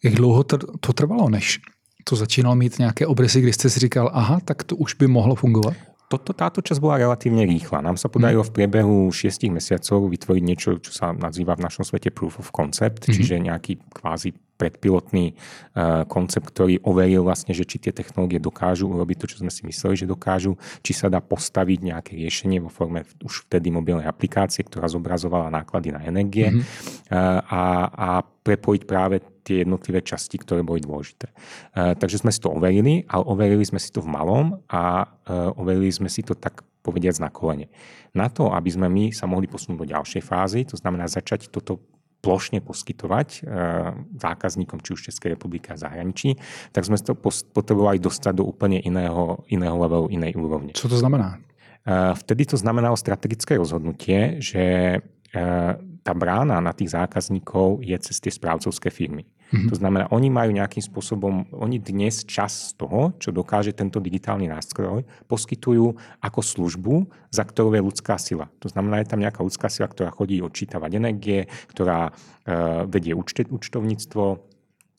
Jak 0.00 0.14
dlouho 0.16 0.44
to 0.80 0.90
trvalo, 0.96 1.28
než 1.28 1.60
to 2.04 2.16
začínalo 2.16 2.56
mít 2.56 2.78
nějaké 2.78 3.06
obrysy, 3.06 3.40
kdy 3.40 3.52
jste 3.52 3.70
si 3.70 3.80
říkal, 3.80 4.10
aha, 4.14 4.40
tak 4.40 4.64
to 4.64 4.76
už 4.76 4.94
by 4.94 5.06
mohlo 5.06 5.34
fungovat? 5.34 5.76
Toto, 6.08 6.32
táto 6.32 6.64
časť 6.64 6.80
bola 6.80 6.96
relatívne 6.96 7.44
rýchla. 7.44 7.84
Nám 7.84 8.00
sa 8.00 8.08
podarilo 8.08 8.40
v 8.40 8.52
priebehu 8.56 9.12
6 9.12 9.52
mesiacov 9.52 10.08
vytvoriť 10.08 10.42
niečo, 10.42 10.80
čo 10.80 10.90
sa 10.90 11.12
nazýva 11.12 11.52
v 11.52 11.68
našom 11.68 11.84
svete 11.84 12.08
proof 12.08 12.40
of 12.40 12.48
concept, 12.48 13.04
mm-hmm. 13.04 13.14
čiže 13.14 13.34
nejaký 13.36 13.72
kvázi 13.92 14.32
predpilotný 14.58 15.38
uh, 15.38 16.02
koncept, 16.10 16.50
ktorý 16.50 16.82
overil 16.82 17.22
vlastne, 17.22 17.54
že 17.54 17.62
či 17.62 17.78
tie 17.78 17.94
technológie 17.94 18.42
dokážu 18.42 18.90
urobiť 18.90 19.16
to, 19.22 19.26
čo 19.30 19.36
sme 19.46 19.54
si 19.54 19.62
mysleli, 19.68 19.94
že 19.94 20.10
dokážu, 20.10 20.58
či 20.82 20.96
sa 20.96 21.06
dá 21.06 21.22
postaviť 21.22 21.78
nejaké 21.94 22.18
riešenie 22.18 22.58
vo 22.58 22.66
forme 22.66 23.06
už 23.22 23.46
vtedy 23.46 23.70
mobilnej 23.70 24.10
aplikácie, 24.10 24.66
ktorá 24.66 24.90
zobrazovala 24.90 25.54
náklady 25.54 25.94
na 25.94 26.02
energie 26.02 26.50
mm-hmm. 26.50 26.64
uh, 27.14 27.38
a, 27.46 27.62
a 27.94 28.08
prepojiť 28.24 28.82
práve 28.82 29.22
tie 29.48 29.64
jednotlivé 29.64 30.04
časti, 30.04 30.36
ktoré 30.36 30.60
boli 30.60 30.84
dôležité. 30.84 31.32
Uh, 31.72 31.96
takže 31.96 32.20
sme 32.20 32.28
si 32.28 32.44
to 32.44 32.52
overili, 32.52 33.08
ale 33.08 33.24
overili 33.24 33.64
sme 33.64 33.80
si 33.80 33.88
to 33.88 34.04
v 34.04 34.12
malom 34.12 34.60
a 34.68 35.08
uh, 35.08 35.56
overili 35.56 35.88
sme 35.88 36.12
si 36.12 36.20
to 36.20 36.36
tak 36.36 36.60
povediac 36.84 37.16
na 37.20 37.28
kolene. 37.32 37.66
Na 38.16 38.32
to, 38.32 38.48
aby 38.52 38.70
sme 38.72 38.88
my 38.88 39.12
sa 39.12 39.28
mohli 39.28 39.44
posunúť 39.44 39.84
do 39.84 39.90
ďalšej 39.92 40.22
fázy, 40.24 40.64
to 40.64 40.80
znamená 40.80 41.04
začať 41.04 41.52
toto 41.52 41.84
plošne 42.18 42.58
poskytovať 42.58 43.28
e, 43.30 43.40
zákazníkom, 44.18 44.82
či 44.82 44.90
už 44.94 45.06
Českej 45.12 45.38
republiky 45.38 45.70
a 45.70 45.78
zahraničí, 45.78 46.34
tak 46.74 46.82
sme 46.82 46.98
to 46.98 47.14
potrebovali 47.54 48.02
dostať 48.02 48.42
do 48.42 48.44
úplne 48.48 48.82
iného, 48.82 49.46
iného 49.46 49.76
levelu, 49.78 50.10
inej 50.10 50.34
úrovne. 50.34 50.74
Co 50.74 50.90
to 50.90 50.98
znamená? 50.98 51.38
E, 51.86 51.94
vtedy 52.18 52.50
to 52.50 52.56
znamenalo 52.58 52.98
strategické 52.98 53.54
rozhodnutie, 53.54 54.42
že 54.42 54.98
e, 54.98 55.00
tá 56.02 56.12
brána 56.16 56.58
na 56.58 56.74
tých 56.74 56.98
zákazníkov 56.98 57.86
je 57.86 57.96
cez 58.02 58.18
tie 58.18 58.32
správcovské 58.34 58.90
firmy. 58.90 59.22
Mm-hmm. 59.48 59.68
To 59.72 59.74
znamená, 59.80 60.04
oni 60.12 60.28
majú 60.28 60.52
nejakým 60.52 60.84
spôsobom, 60.84 61.48
oni 61.56 61.80
dnes 61.80 62.28
čas 62.28 62.72
z 62.72 62.84
toho, 62.84 63.16
čo 63.16 63.32
dokáže 63.32 63.72
tento 63.72 63.96
digitálny 63.96 64.44
nástroj, 64.44 65.08
poskytujú 65.24 65.96
ako 66.20 66.40
službu, 66.44 66.94
za 67.32 67.48
ktorou 67.48 67.72
je 67.72 67.80
ľudská 67.80 68.20
sila. 68.20 68.52
To 68.60 68.68
znamená, 68.68 69.00
je 69.00 69.08
tam 69.08 69.24
nejaká 69.24 69.40
ľudská 69.40 69.72
sila, 69.72 69.88
ktorá 69.88 70.12
chodí 70.12 70.44
odčítavať 70.44 70.90
energie, 71.00 71.48
ktorá 71.72 72.12
uh, 72.12 72.84
vedie 72.84 73.16
účte, 73.16 73.48
účtovníctvo, 73.48 74.24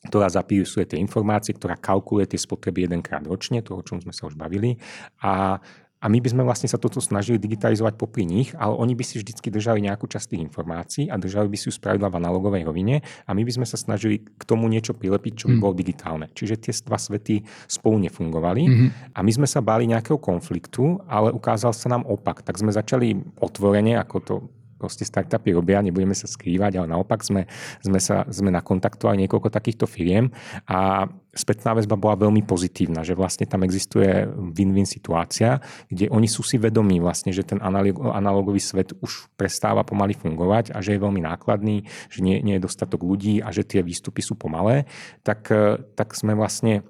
ktorá 0.00 0.32
zapisuje 0.32 0.88
tie 0.88 0.98
informácie, 0.98 1.52
ktorá 1.54 1.76
kalkuluje 1.76 2.34
tie 2.34 2.40
spotreby 2.40 2.88
jedenkrát 2.88 3.20
ročne, 3.22 3.60
to, 3.60 3.76
o 3.76 3.84
čom 3.84 4.00
sme 4.00 4.16
sa 4.16 4.26
už 4.26 4.34
bavili. 4.34 4.80
A 5.20 5.60
a 6.00 6.08
my 6.08 6.18
by 6.18 6.28
sme 6.32 6.42
vlastne 6.42 6.66
sa 6.66 6.80
toto 6.80 6.98
snažili 6.98 7.36
digitalizovať 7.36 7.94
popri 8.00 8.24
nich, 8.24 8.56
ale 8.56 8.72
oni 8.72 8.96
by 8.96 9.04
si 9.04 9.20
vždycky 9.20 9.52
držali 9.52 9.84
nejakú 9.84 10.08
časť 10.08 10.32
tých 10.32 10.44
informácií 10.48 11.12
a 11.12 11.20
držali 11.20 11.52
by 11.52 11.56
si 11.60 11.68
ju 11.68 11.72
spravidla 11.76 12.08
v 12.08 12.18
analogovej 12.18 12.64
rovine 12.64 13.04
a 13.28 13.30
my 13.36 13.44
by 13.44 13.52
sme 13.60 13.66
sa 13.68 13.76
snažili 13.76 14.24
k 14.24 14.42
tomu 14.48 14.66
niečo 14.72 14.96
prilepiť, 14.96 15.44
čo 15.44 15.46
by 15.52 15.56
mm. 15.60 15.62
bolo 15.62 15.74
digitálne. 15.76 16.26
Čiže 16.32 16.56
tie 16.56 16.72
dva 16.88 16.96
svety 16.96 17.44
spolu 17.68 18.00
nefungovali 18.08 18.62
mm-hmm. 18.64 18.88
a 19.12 19.18
my 19.20 19.30
sme 19.30 19.46
sa 19.46 19.60
báli 19.60 19.84
nejakého 19.86 20.16
konfliktu, 20.16 21.04
ale 21.04 21.30
ukázal 21.36 21.76
sa 21.76 21.92
nám 21.92 22.08
opak. 22.08 22.40
Tak 22.40 22.56
sme 22.56 22.72
začali 22.72 23.20
otvorene, 23.36 24.00
ako 24.00 24.16
to 24.24 24.34
proste 24.80 25.04
startupy 25.04 25.52
robia, 25.52 25.84
nebudeme 25.84 26.16
sa 26.16 26.24
skrývať, 26.24 26.80
ale 26.80 26.88
naopak 26.88 27.20
sme, 27.20 27.44
sme, 27.84 28.00
sa, 28.00 28.24
sme 28.32 28.48
nakontaktovali 28.48 29.28
niekoľko 29.28 29.52
takýchto 29.52 29.84
firiem. 29.84 30.32
A 30.64 31.04
spätná 31.36 31.76
väzba 31.76 32.00
bola 32.00 32.16
veľmi 32.16 32.40
pozitívna, 32.48 33.04
že 33.04 33.12
vlastne 33.12 33.44
tam 33.44 33.60
existuje 33.62 34.24
win-win 34.56 34.88
situácia, 34.88 35.60
kde 35.92 36.08
oni 36.08 36.26
sú 36.26 36.40
si 36.40 36.56
vedomí 36.56 36.98
vlastne, 36.98 37.30
že 37.30 37.44
ten 37.44 37.60
analogový 37.60 38.58
svet 38.58 38.96
už 38.98 39.28
prestáva 39.36 39.84
pomaly 39.84 40.16
fungovať 40.16 40.72
a 40.72 40.80
že 40.80 40.96
je 40.96 41.04
veľmi 41.04 41.20
nákladný, 41.22 41.84
že 42.08 42.24
nie, 42.24 42.40
nie 42.40 42.56
je 42.56 42.64
dostatok 42.64 43.04
ľudí 43.04 43.44
a 43.44 43.52
že 43.52 43.62
tie 43.62 43.84
výstupy 43.84 44.24
sú 44.24 44.34
pomalé, 44.34 44.88
tak, 45.22 45.52
tak 45.94 46.08
sme 46.16 46.32
vlastne 46.34 46.82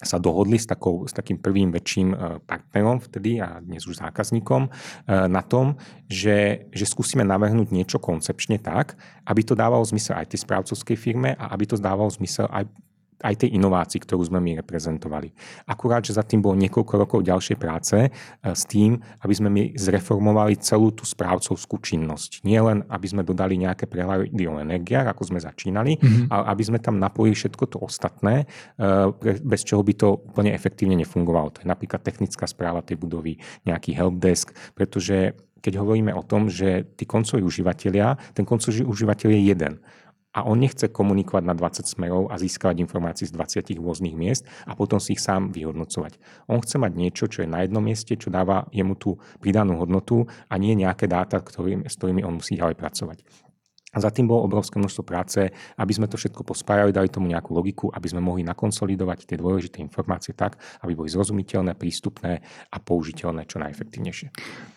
sa 0.00 0.16
dohodli 0.16 0.56
s, 0.56 0.64
takou, 0.64 1.04
s 1.04 1.12
takým 1.12 1.36
prvým 1.36 1.68
väčším 1.68 2.08
e, 2.12 2.16
partnerom 2.40 3.04
vtedy 3.04 3.36
a 3.36 3.60
dnes 3.60 3.84
už 3.84 4.00
zákazníkom 4.00 4.66
e, 4.66 4.70
na 5.28 5.44
tom, 5.44 5.76
že, 6.08 6.68
že 6.72 6.88
skúsime 6.88 7.20
navrhnúť 7.20 7.68
niečo 7.68 8.00
koncepčne 8.00 8.56
tak, 8.56 8.96
aby 9.28 9.40
to 9.44 9.52
dávalo 9.52 9.84
zmysel 9.84 10.16
aj 10.16 10.32
tej 10.32 10.40
správcovskej 10.40 10.96
firme 10.96 11.36
a 11.36 11.52
aby 11.52 11.68
to 11.68 11.76
dávalo 11.76 12.08
zmysel 12.08 12.48
aj 12.48 12.64
aj 13.20 13.46
tej 13.46 13.56
inovácii, 13.56 14.00
ktorú 14.02 14.26
sme 14.26 14.40
my 14.40 14.60
reprezentovali. 14.64 15.30
Akurát, 15.68 16.04
že 16.04 16.16
za 16.16 16.24
tým 16.24 16.40
bolo 16.40 16.56
niekoľko 16.56 16.94
rokov 16.96 17.18
ďalšej 17.24 17.56
práce 17.60 17.96
e, 17.96 18.08
s 18.42 18.62
tým, 18.66 18.96
aby 19.20 19.34
sme 19.36 19.48
my 19.52 19.62
zreformovali 19.76 20.56
celú 20.60 20.92
tú 20.92 21.04
správcovskú 21.04 21.80
činnosť. 21.80 22.42
Nie 22.44 22.64
len, 22.64 22.84
aby 22.88 23.06
sme 23.06 23.22
dodali 23.22 23.60
nejaké 23.60 23.84
prehľady 23.84 24.44
o 24.48 24.60
energiách, 24.60 25.12
ako 25.12 25.22
sme 25.34 25.40
začínali, 25.40 26.00
mm-hmm. 26.00 26.32
ale 26.32 26.44
aby 26.56 26.62
sme 26.64 26.78
tam 26.80 26.96
napojili 26.96 27.36
všetko 27.36 27.64
to 27.70 27.78
ostatné, 27.80 28.44
e, 28.80 29.36
bez 29.44 29.62
čoho 29.64 29.84
by 29.84 29.94
to 29.96 30.08
úplne 30.32 30.52
efektívne 30.56 30.96
nefungovalo. 30.96 31.60
To 31.60 31.62
je 31.62 31.68
napríklad 31.68 32.00
technická 32.00 32.48
správa 32.48 32.80
tej 32.80 32.96
budovy, 32.96 33.36
nejaký 33.68 33.92
helpdesk, 33.92 34.56
pretože 34.72 35.36
keď 35.60 35.76
hovoríme 35.76 36.16
o 36.16 36.24
tom, 36.24 36.48
že 36.48 36.88
tí 36.96 37.04
koncoví 37.04 37.44
užívateľia, 37.44 38.32
ten 38.32 38.48
koncový 38.48 38.80
užívateľ 38.80 39.28
je 39.28 39.40
jeden 39.44 39.74
a 40.30 40.46
on 40.46 40.62
nechce 40.62 40.86
komunikovať 40.86 41.42
na 41.42 41.54
20 41.58 41.90
smerov 41.90 42.30
a 42.30 42.38
získavať 42.38 42.78
informácie 42.78 43.26
z 43.26 43.34
20 43.34 43.82
rôznych 43.82 44.14
miest 44.14 44.46
a 44.66 44.78
potom 44.78 45.02
si 45.02 45.18
ich 45.18 45.22
sám 45.22 45.50
vyhodnocovať. 45.50 46.22
On 46.46 46.62
chce 46.62 46.78
mať 46.78 46.92
niečo, 46.94 47.24
čo 47.26 47.42
je 47.42 47.50
na 47.50 47.66
jednom 47.66 47.82
mieste, 47.82 48.14
čo 48.14 48.30
dáva 48.30 48.70
jemu 48.70 48.94
tú 48.94 49.18
pridanú 49.42 49.82
hodnotu 49.82 50.30
a 50.46 50.54
nie 50.54 50.78
nejaké 50.78 51.10
dáta, 51.10 51.42
ktorým, 51.42 51.82
s 51.86 51.98
ktorými 51.98 52.22
on 52.22 52.38
musí 52.38 52.54
ďalej 52.54 52.78
pracovať. 52.78 53.49
A 53.90 53.98
za 54.00 54.10
tým 54.10 54.30
bolo 54.30 54.46
obrovské 54.46 54.78
množstvo 54.78 55.02
práce, 55.02 55.50
aby 55.78 55.92
sme 55.94 56.06
to 56.06 56.14
všetko 56.14 56.46
pospájali, 56.46 56.94
dali 56.94 57.10
tomu 57.10 57.26
nejakú 57.26 57.50
logiku, 57.50 57.90
aby 57.90 58.06
sme 58.06 58.22
mohli 58.22 58.46
nakonsolidovať 58.46 59.26
tie 59.26 59.36
dôležité 59.36 59.82
informácie 59.82 60.30
tak, 60.34 60.54
aby 60.86 60.94
boli 60.94 61.10
zrozumiteľné, 61.10 61.74
prístupné 61.74 62.38
a 62.70 62.76
použiteľné 62.78 63.50
čo 63.50 63.58
najefektívnejšie. 63.58 64.28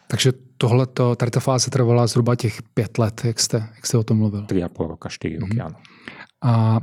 Takže 0.07 0.57
tohleto, 0.57 1.15
tady 1.15 1.31
ta 1.31 1.39
fáze 1.39 1.69
trvala 1.69 2.07
zhruba 2.07 2.35
těch 2.35 2.61
pět 2.73 2.97
let, 2.97 3.21
jak 3.25 3.39
jste, 3.39 3.57
jak 3.75 3.85
jste 3.85 3.97
o 3.97 4.03
tom 4.03 4.17
mluvil. 4.17 4.45
Tři 4.45 4.63
a 4.63 4.69
půl 4.69 4.87
roka, 4.87 5.09
čtyři 5.09 5.37
roky, 5.37 5.57
mm-hmm. 5.57 5.65
ano. 5.65 5.75
A 6.43 6.79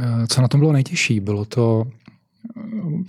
e, 0.00 0.26
co 0.26 0.42
na 0.42 0.48
tom 0.48 0.60
bylo 0.60 0.72
nejtěžší? 0.72 1.20
Bylo 1.20 1.44
to 1.44 1.84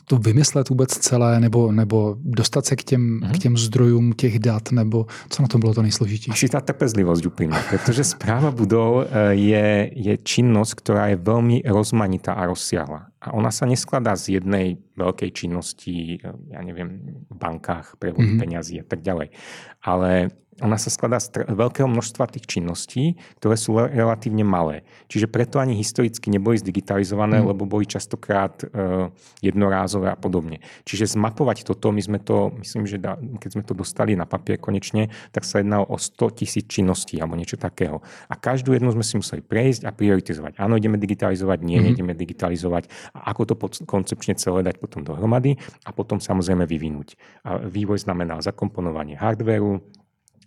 to 0.05 0.17
vymyslet 0.17 0.69
vůbec 0.69 0.89
celé, 0.89 1.39
nebo, 1.39 1.71
nebo 1.71 2.15
dostat 2.19 2.65
se 2.65 2.75
k 2.75 2.83
těm, 2.83 3.19
mm-hmm. 3.19 3.31
k 3.31 3.37
těm 3.37 3.57
zdrojům 3.57 4.13
těch 4.13 4.39
dat, 4.39 4.71
nebo 4.71 5.05
co 5.29 5.41
na 5.41 5.47
tom 5.47 5.61
bylo 5.61 5.73
to 5.73 5.81
nejsložitější? 5.81 6.31
Asi 6.31 6.51
tá 6.51 6.61
trpezlivosť 6.61 7.23
úplne, 7.27 7.57
pretože 7.67 8.03
správa 8.03 8.51
budov 8.51 9.05
e, 9.07 9.35
je, 9.35 9.67
je 9.91 10.13
činnosť, 10.19 10.71
ktorá 10.79 11.03
je 11.13 11.17
veľmi 11.19 11.65
rozmanitá 11.67 12.37
a 12.37 12.47
rozsiahla. 12.47 13.14
A 13.25 13.33
ona 13.33 13.49
sa 13.49 13.65
neskladá 13.65 14.13
z 14.13 14.37
jednej 14.39 14.77
veľkej 14.93 15.29
činnosti, 15.33 16.21
e, 16.21 16.29
ja 16.53 16.61
neviem, 16.61 17.25
v 17.25 17.35
bankách, 17.35 17.97
prevod 17.97 18.21
mm-hmm. 18.21 18.41
peňazí 18.41 18.75
a 18.81 18.85
tak 18.85 19.01
ďalej. 19.01 19.33
Ale 19.81 20.29
ona 20.63 20.79
sa 20.79 20.87
skladá 20.87 21.19
z 21.19 21.43
veľkého 21.51 21.83
množstva 21.83 22.31
tých 22.31 22.47
činností, 22.47 23.19
ktoré 23.43 23.59
sú 23.59 23.75
relatívne 23.75 24.47
malé. 24.47 24.87
Čiže 25.11 25.27
preto 25.27 25.59
ani 25.59 25.75
historicky 25.75 26.31
neboli 26.31 26.55
zdigitalizované, 26.55 27.43
mm. 27.43 27.47
lebo 27.51 27.67
boli 27.67 27.83
častokrát 27.83 28.63
uh, 28.63 29.11
jednorázové 29.43 30.15
a 30.15 30.17
podobne. 30.17 30.63
Čiže 30.87 31.19
zmapovať 31.19 31.67
toto, 31.67 31.91
my 31.91 31.99
sme 31.99 32.23
to, 32.23 32.55
myslím, 32.63 32.87
že 32.87 33.03
da, 33.03 33.19
keď 33.19 33.49
sme 33.51 33.63
to 33.67 33.75
dostali 33.75 34.15
na 34.15 34.23
papier 34.23 34.55
konečne, 34.55 35.11
tak 35.35 35.43
sa 35.43 35.59
jednalo 35.59 35.91
o 35.91 35.99
100 35.99 36.39
tisíc 36.39 36.71
činností 36.71 37.19
alebo 37.19 37.35
niečo 37.35 37.59
takého. 37.59 37.99
A 38.31 38.39
každú 38.39 38.71
jednu 38.71 38.95
sme 38.95 39.03
si 39.03 39.19
museli 39.19 39.43
prejsť 39.43 39.83
a 39.83 39.91
prioritizovať. 39.91 40.55
Áno, 40.55 40.79
ideme 40.79 40.95
digitalizovať, 40.95 41.59
nie, 41.67 41.83
mm. 41.83 41.91
ideme 41.99 42.13
digitalizovať. 42.15 43.11
A 43.15 43.31
ako 43.31 43.41
to 43.47 43.55
koncepčne 43.87 44.35
celé 44.35 44.61
dať 44.67 44.83
potom 44.83 45.07
dohromady 45.07 45.55
a 45.87 45.95
potom 45.95 46.19
samozrejme 46.19 46.67
vyvinúť. 46.67 47.15
A 47.47 47.63
vývoj 47.63 48.03
znamená 48.03 48.43
zakomponovanie 48.43 49.15
hardvéru, 49.15 49.79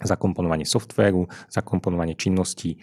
zakomponovanie 0.05 0.69
softvéru, 0.69 1.27
zakomponovanie 1.49 2.15
činností, 2.15 2.79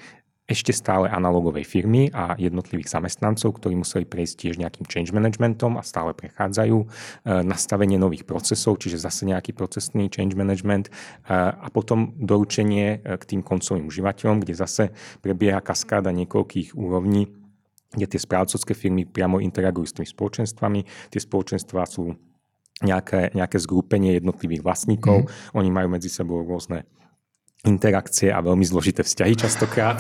ešte 0.46 0.70
stále 0.70 1.10
analogovej 1.10 1.66
firmy 1.66 2.14
a 2.14 2.38
jednotlivých 2.38 2.94
zamestnancov, 2.94 3.58
ktorí 3.58 3.82
museli 3.82 4.06
prejsť 4.06 4.34
tiež 4.38 4.56
nejakým 4.62 4.86
change 4.86 5.10
managementom 5.10 5.74
a 5.74 5.84
stále 5.84 6.14
prechádzajú. 6.14 6.78
E, 6.78 6.88
nastavenie 7.42 7.98
nových 7.98 8.30
procesov, 8.30 8.78
čiže 8.78 9.02
zase 9.02 9.26
nejaký 9.26 9.58
procesný 9.58 10.06
change 10.14 10.38
management 10.38 10.90
e, 10.90 10.92
a 11.34 11.66
potom 11.74 12.14
doručenie 12.22 13.02
k 13.02 13.24
tým 13.26 13.42
koncovým 13.42 13.90
užívateľom, 13.90 14.46
kde 14.46 14.54
zase 14.54 14.84
prebieha 15.26 15.66
kaskáda 15.66 16.14
niekoľkých 16.14 16.78
úrovní, 16.78 17.45
kde 17.96 18.08
tie 18.12 18.20
správcovské 18.22 18.76
firmy 18.76 19.08
priamo 19.08 19.40
interagujú 19.40 19.88
s 19.88 19.96
tými 19.96 20.08
spoločenstvami. 20.08 21.10
Tie 21.10 21.22
spoločenstvá 21.24 21.88
sú 21.88 22.14
nejaké, 22.84 23.32
nejaké 23.32 23.58
zgrúpenie 23.64 24.20
jednotlivých 24.20 24.62
vlastníkov. 24.62 25.26
Mm. 25.26 25.30
Oni 25.56 25.70
majú 25.72 25.88
medzi 25.96 26.12
sebou 26.12 26.44
rôzne 26.44 26.84
interakcie 27.66 28.30
a 28.30 28.40
veľmi 28.46 28.62
zložité 28.62 29.02
vzťahy 29.02 29.34
častokrát, 29.36 29.98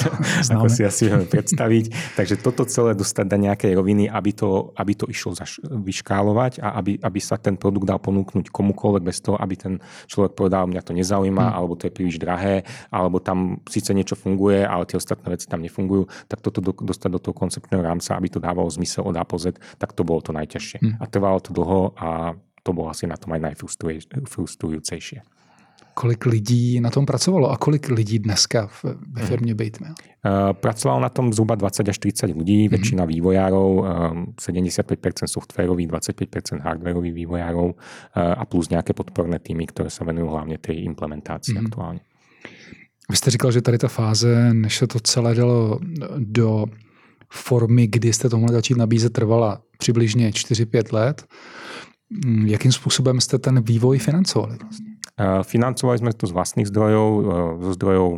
ako 0.53 0.69
si 0.69 0.85
asi 0.85 1.09
vieme 1.09 1.25
predstaviť. 1.25 2.13
Takže 2.13 2.37
toto 2.39 2.63
celé 2.69 2.93
dostať 2.93 3.25
do 3.25 3.37
nejakej 3.41 3.71
roviny, 3.73 4.05
aby 4.05 4.31
to, 4.31 4.71
aby 4.77 4.93
to 4.93 5.09
išlo 5.09 5.33
zaš- 5.33 5.59
vyškálovať 5.65 6.61
a 6.61 6.77
aby, 6.79 7.01
aby 7.01 7.19
sa 7.19 7.41
ten 7.41 7.57
produkt 7.57 7.89
dal 7.89 7.97
ponúknuť 7.97 8.53
komukoľvek 8.53 9.03
bez 9.03 9.17
toho, 9.19 9.35
aby 9.41 9.57
ten 9.57 9.73
človek 10.05 10.37
povedal, 10.37 10.69
mňa 10.69 10.81
to 10.85 10.93
nezaujíma, 10.93 11.45
hmm. 11.51 11.55
alebo 11.57 11.73
to 11.73 11.89
je 11.89 11.93
príliš 11.93 12.17
drahé, 12.21 12.63
alebo 12.93 13.17
tam 13.17 13.59
síce 13.65 13.89
niečo 13.91 14.13
funguje, 14.13 14.61
ale 14.61 14.85
tie 14.85 15.01
ostatné 15.01 15.33
veci 15.33 15.49
tam 15.49 15.65
nefungujú, 15.65 16.05
tak 16.29 16.45
toto 16.45 16.61
do, 16.61 16.71
dostať 16.71 17.09
do 17.09 17.19
toho 17.19 17.33
konceptného 17.33 17.81
rámca, 17.81 18.13
aby 18.13 18.29
to 18.29 18.37
dávalo 18.37 18.69
zmysel 18.69 19.09
od 19.09 19.17
A 19.17 19.25
po 19.25 19.41
Z, 19.41 19.57
tak 19.81 19.91
to 19.97 20.05
bolo 20.05 20.21
to 20.21 20.29
najťažšie. 20.31 20.79
Hmm. 20.79 20.93
A 21.01 21.09
trvalo 21.09 21.41
to 21.41 21.49
dlho 21.49 21.97
a 21.97 22.37
to 22.65 22.73
bolo 22.73 22.89
asi 22.89 23.05
na 23.05 23.17
tom 23.17 23.33
aj 23.33 23.41
najfrustrujúcejšie 23.45 25.34
kolik 25.95 26.25
lidí 26.25 26.79
na 26.83 26.91
tom 26.91 27.05
pracovalo 27.05 27.51
a 27.51 27.57
kolik 27.57 27.89
lidí 27.89 28.19
dneska 28.19 28.69
ve 28.83 28.91
mhm. 28.91 29.27
firmě 29.27 29.55
Batemail? 29.55 29.95
Uh, 30.25 30.53
pracovalo 30.53 30.99
na 30.99 31.09
tom 31.09 31.33
zhruba 31.33 31.55
20 31.55 31.89
až 31.89 31.97
30 32.01 32.33
ľudí, 32.33 32.65
väčšina 32.65 33.05
vývojárov, 33.05 33.69
75% 34.35 35.29
softwarových, 35.29 35.87
25% 35.87 36.65
hardwarových 36.65 37.13
vývojárov 37.13 37.67
uh, 37.69 37.77
a 38.17 38.43
plus 38.45 38.73
nejaké 38.73 38.97
podporné 38.97 39.39
týmy, 39.39 39.69
ktoré 39.69 39.93
sa 39.93 40.01
venujú 40.01 40.33
hlavne 40.33 40.57
tej 40.57 40.83
implementácii 40.83 41.53
mm-hmm. 41.53 41.65
aktuálně. 41.65 42.01
Vy 43.09 43.17
jste 43.17 43.31
říkal, 43.31 43.51
že 43.51 43.61
tady 43.61 43.77
ta 43.77 43.87
fáze, 43.87 44.53
než 44.53 44.77
se 44.77 44.87
to 44.87 44.99
celé 44.99 45.35
dalo 45.35 45.79
do 46.17 46.65
formy, 47.33 47.87
kdy 47.87 48.13
jste 48.13 48.29
to 48.29 48.37
mohli 48.37 48.53
začít 48.53 48.77
nabízet, 48.77 49.13
trvala 49.13 49.61
přibližně 49.77 50.29
4-5 50.31 50.93
let. 50.93 51.25
Mm, 52.25 52.47
jakým 52.47 52.71
způsobem 52.71 53.21
jste 53.21 53.37
ten 53.37 53.61
vývoj 53.61 53.99
financovali 53.99 54.57
vlastně? 54.61 54.94
Financovali 55.47 55.97
sme 55.99 56.11
to 56.11 56.27
z 56.27 56.35
vlastných 56.35 56.67
zdrojov, 56.67 57.09
e, 57.09 57.21
zo 57.63 57.71
zdrojov 57.71 58.09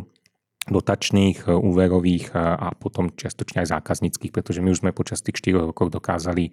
dotačných, 0.68 1.46
e, 1.46 1.54
úverových 1.54 2.34
a 2.34 2.74
potom 2.74 3.14
čiastočne 3.14 3.62
aj 3.64 3.72
zákazníckých, 3.78 4.34
pretože 4.34 4.60
my 4.60 4.74
už 4.74 4.82
sme 4.82 4.90
počas 4.90 5.22
tých 5.22 5.38
4 5.40 5.70
rokov 5.70 5.94
dokázali 5.94 6.50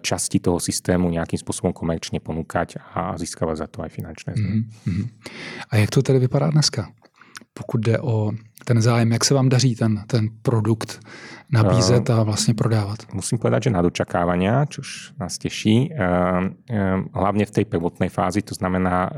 časti 0.00 0.40
toho 0.40 0.58
systému 0.58 1.12
nejakým 1.12 1.38
spôsobom 1.38 1.76
komerčne 1.76 2.18
ponúkať 2.18 2.80
a 2.80 3.14
získavať 3.20 3.56
za 3.62 3.66
to 3.68 3.84
aj 3.84 3.90
finančné 3.92 4.30
zdroje. 4.34 4.60
Mm-hmm. 4.64 5.06
A 5.70 5.72
jak 5.76 5.90
to 5.92 6.02
tedy 6.02 6.18
vypadá 6.18 6.50
dneska? 6.50 6.90
Pokud 7.54 7.80
jde 7.80 8.00
o 8.00 8.32
ten 8.64 8.82
zájem, 8.82 9.12
jak 9.12 9.24
se 9.24 9.34
vám 9.34 9.48
daří 9.48 9.74
ten, 9.74 10.04
ten 10.06 10.28
produkt 10.42 11.00
nabízet 11.52 12.08
a 12.08 12.24
vlastne 12.24 12.56
prodávať? 12.56 13.12
Musím 13.12 13.36
povedať, 13.36 13.68
že 13.68 13.74
na 13.76 13.84
dočakávania, 13.84 14.64
čož 14.66 15.12
nás 15.20 15.36
teší, 15.36 15.92
hlavne 17.12 17.44
v 17.44 17.54
tej 17.54 17.64
prvotnej 17.68 18.08
fázi, 18.08 18.40
to 18.40 18.56
znamená 18.56 19.12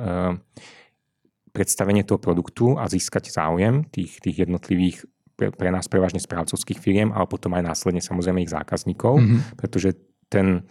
predstavenie 1.55 2.03
toho 2.03 2.19
produktu 2.19 2.75
a 2.75 2.91
získať 2.91 3.31
záujem 3.31 3.87
tých, 3.87 4.19
tých 4.19 4.43
jednotlivých 4.43 5.07
pre, 5.39 5.55
pre 5.55 5.71
nás 5.71 5.87
prevažne 5.87 6.19
správcovských 6.19 6.79
firiem, 6.83 7.11
ale 7.15 7.31
potom 7.31 7.55
aj 7.55 7.63
následne 7.63 8.03
samozrejme 8.03 8.43
ich 8.43 8.51
zákazníkov, 8.51 9.19
mm-hmm. 9.19 9.41
pretože 9.59 9.95
ten, 10.31 10.67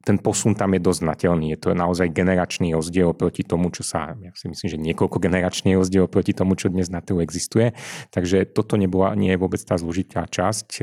ten 0.00 0.16
posun 0.16 0.56
tam 0.56 0.72
je 0.72 0.80
dosť 0.80 1.00
znateľný. 1.04 1.52
Je 1.52 1.58
to 1.60 1.76
naozaj 1.76 2.08
generačný 2.08 2.72
rozdiel 2.72 3.12
proti 3.12 3.44
tomu, 3.44 3.68
čo 3.68 3.84
sa, 3.84 4.16
ja 4.16 4.32
si 4.32 4.48
myslím, 4.48 4.68
že 4.72 4.78
niekoľko 4.80 5.20
generačný 5.20 5.76
rozdiel 5.76 6.08
proti 6.08 6.32
tomu, 6.32 6.56
čo 6.56 6.72
dnes 6.72 6.88
na 6.88 7.04
trhu 7.04 7.20
existuje. 7.20 7.76
Takže 8.08 8.48
toto 8.48 8.80
nebola, 8.80 9.12
nie 9.12 9.36
je 9.36 9.40
vôbec 9.40 9.60
tá 9.60 9.76
zložitá 9.76 10.24
časť. 10.24 10.80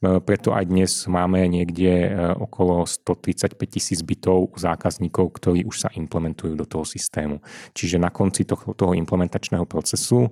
E, 0.00 0.16
preto 0.24 0.56
aj 0.56 0.64
dnes 0.64 0.90
máme 1.04 1.44
niekde 1.44 2.08
e, 2.08 2.10
okolo 2.40 2.88
135 2.88 3.60
tisíc 3.68 4.00
bytov 4.00 4.56
zákazníkov, 4.56 5.36
ktorí 5.36 5.68
už 5.68 5.76
sa 5.76 5.88
implementujú 5.92 6.56
do 6.56 6.64
toho 6.64 6.88
systému. 6.88 7.44
Čiže 7.76 8.00
na 8.00 8.08
konci 8.08 8.48
toho, 8.48 8.72
toho 8.72 8.96
implementačného 8.96 9.68
procesu 9.68 10.24
e, 10.24 10.30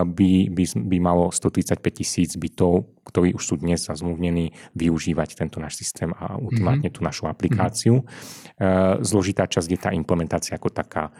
by, 0.00 0.32
by, 0.48 0.64
by 0.88 0.96
malo 0.96 1.28
135 1.28 1.76
tisíc 1.92 2.40
bytov, 2.40 2.88
ktorí 3.04 3.36
už 3.36 3.44
sú 3.44 3.54
dnes 3.60 3.84
zazmluvnení, 3.84 4.56
využívať 4.72 5.36
tento 5.36 5.60
náš 5.60 5.76
systém 5.76 6.10
a 6.16 6.40
ultimátne 6.40 6.88
mm-hmm. 6.88 6.96
tú 6.96 7.04
našu 7.04 7.28
aplikáciu. 7.28 8.00
Mm-hmm. 8.00 9.04
Zložitá 9.04 9.44
časť 9.46 9.68
je 9.68 9.78
tá 9.78 9.90
implementácia 9.92 10.56
ako 10.56 10.72
taká 10.72 11.12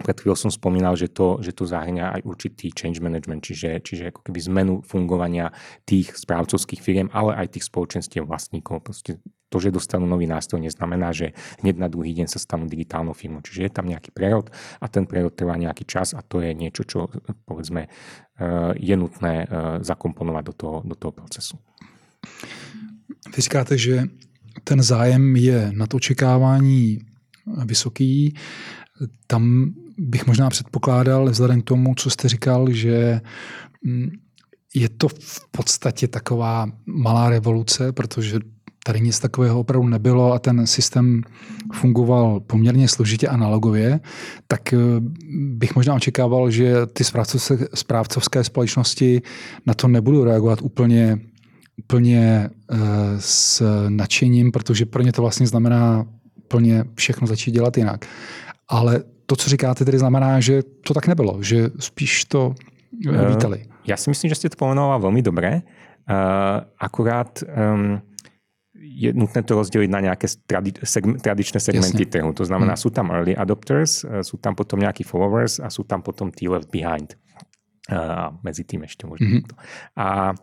pred 0.00 0.16
chvíľou 0.16 0.36
som 0.36 0.52
spomínal, 0.52 0.96
že 0.96 1.12
to, 1.12 1.38
že 1.44 1.52
to 1.52 1.68
zahrňa 1.68 2.18
aj 2.18 2.20
určitý 2.24 2.72
change 2.72 2.98
management, 3.04 3.44
čiže, 3.44 3.84
čiže 3.84 4.10
ako 4.10 4.20
keby 4.26 4.38
zmenu 4.50 4.74
fungovania 4.82 5.52
tých 5.84 6.16
správcovských 6.16 6.80
firiem, 6.80 7.08
ale 7.12 7.36
aj 7.36 7.56
tých 7.56 7.68
spoločenstiev 7.68 8.24
vlastníkov. 8.24 8.80
Proste 8.80 9.20
to, 9.50 9.58
že 9.58 9.74
dostanú 9.74 10.06
nový 10.06 10.30
nástroj, 10.30 10.62
neznamená, 10.62 11.10
že 11.10 11.34
hneď 11.60 11.76
na 11.76 11.88
druhý 11.90 12.14
deň 12.14 12.30
sa 12.30 12.38
stanú 12.38 12.70
digitálnou 12.70 13.12
firmou. 13.12 13.42
Čiže 13.42 13.66
je 13.66 13.72
tam 13.74 13.90
nejaký 13.90 14.14
prerod 14.14 14.46
a 14.78 14.86
ten 14.86 15.04
prerod 15.10 15.34
trvá 15.34 15.58
nejaký 15.58 15.84
čas 15.84 16.14
a 16.14 16.22
to 16.22 16.38
je 16.38 16.54
niečo, 16.54 16.86
čo 16.86 17.10
povedzme 17.44 17.90
eh, 17.90 18.70
je 18.78 18.94
nutné 18.94 19.34
eh, 19.42 19.46
zakomponovať 19.82 20.42
do 20.46 20.54
toho, 20.54 20.76
do 20.86 20.94
toho 20.94 21.12
procesu. 21.12 21.58
Vy 23.34 23.42
říkáte, 23.42 23.78
že 23.78 24.06
ten 24.64 24.82
zájem 24.82 25.36
je 25.36 25.72
nad 25.74 25.94
očekávání 25.94 26.98
vysoký. 27.64 28.34
Tam 29.26 29.74
bych 30.00 30.26
možná 30.26 30.50
předpokládal, 30.50 31.30
vzhledem 31.30 31.60
k 31.60 31.64
tomu, 31.64 31.94
co 31.94 32.10
jste 32.10 32.28
říkal, 32.28 32.72
že 32.72 33.20
mm, 33.84 34.10
je 34.74 34.88
to 34.88 35.08
v 35.08 35.48
podstatě 35.50 36.08
taková 36.08 36.66
malá 36.86 37.30
revoluce, 37.30 37.92
protože 37.92 38.38
tady 38.84 39.00
nic 39.00 39.20
takového 39.20 39.60
opravdu 39.60 39.88
nebylo 39.88 40.32
a 40.32 40.38
ten 40.38 40.66
systém 40.66 41.22
fungoval 41.72 42.40
poměrně 42.40 42.88
složitě 42.88 43.28
analogově, 43.28 44.00
tak 44.46 44.72
eh, 44.72 44.76
bych 45.30 45.74
možná 45.74 45.94
očekával, 45.94 46.50
že 46.50 46.86
ty 46.86 47.04
správcovské, 47.74 48.44
společnosti 48.44 49.22
na 49.66 49.74
to 49.74 49.88
nebudou 49.88 50.24
reagovat 50.24 50.62
úplně, 50.62 51.20
úplně 51.78 52.50
eh, 52.72 52.76
s 53.18 53.62
nadšením, 53.88 54.52
protože 54.52 54.86
pro 54.86 55.02
ně 55.02 55.12
to 55.12 55.22
vlastně 55.22 55.46
znamená 55.46 56.06
plně 56.48 56.84
všechno 56.94 57.26
začít 57.26 57.50
dělat 57.50 57.76
jinak. 57.76 58.06
Ale 58.68 59.02
to, 59.30 59.36
co 59.36 59.50
říkáte, 59.50 59.84
tedy 59.84 59.98
znamená, 59.98 60.40
že 60.40 60.62
to 60.82 60.94
tak 60.94 61.06
nebylo, 61.06 61.38
že 61.38 61.70
spíš 61.78 62.24
to 62.24 62.54
eh, 63.06 63.30
vítali. 63.30 63.70
Ja 63.86 63.94
si 63.94 64.10
myslím, 64.10 64.34
že 64.34 64.42
ste 64.42 64.50
to 64.50 64.58
pomenoval 64.58 64.98
veľmi 64.98 65.22
dobre. 65.22 65.62
Uh, 66.10 66.66
akurát 66.76 67.38
um, 67.46 68.02
je 68.74 69.14
nutné 69.14 69.46
to 69.46 69.54
rozdeliť 69.54 69.86
na 69.86 70.00
nejaké 70.10 70.26
tradi- 70.44 70.74
segm- 70.82 71.16
tradičné 71.16 71.62
segmenty 71.62 72.04
Jasne. 72.04 72.12
trhu. 72.12 72.30
To 72.34 72.44
znamená, 72.44 72.74
hmm. 72.74 72.82
sú 72.82 72.90
tam 72.90 73.14
early 73.14 73.38
adopters, 73.38 74.02
sú 74.02 74.36
tam 74.42 74.58
potom 74.58 74.82
nejakí 74.82 75.06
followers 75.06 75.62
a 75.62 75.70
sú 75.70 75.86
tam 75.86 76.02
potom 76.02 76.34
tí 76.34 76.50
left 76.50 76.68
behind 76.74 77.14
a 77.90 78.30
medzi 78.46 78.62
tým 78.62 78.86
ešte 78.86 79.04
možno. 79.04 79.42
Mm-hmm. 79.42 79.98
A 79.98 80.30
e, 80.30 80.34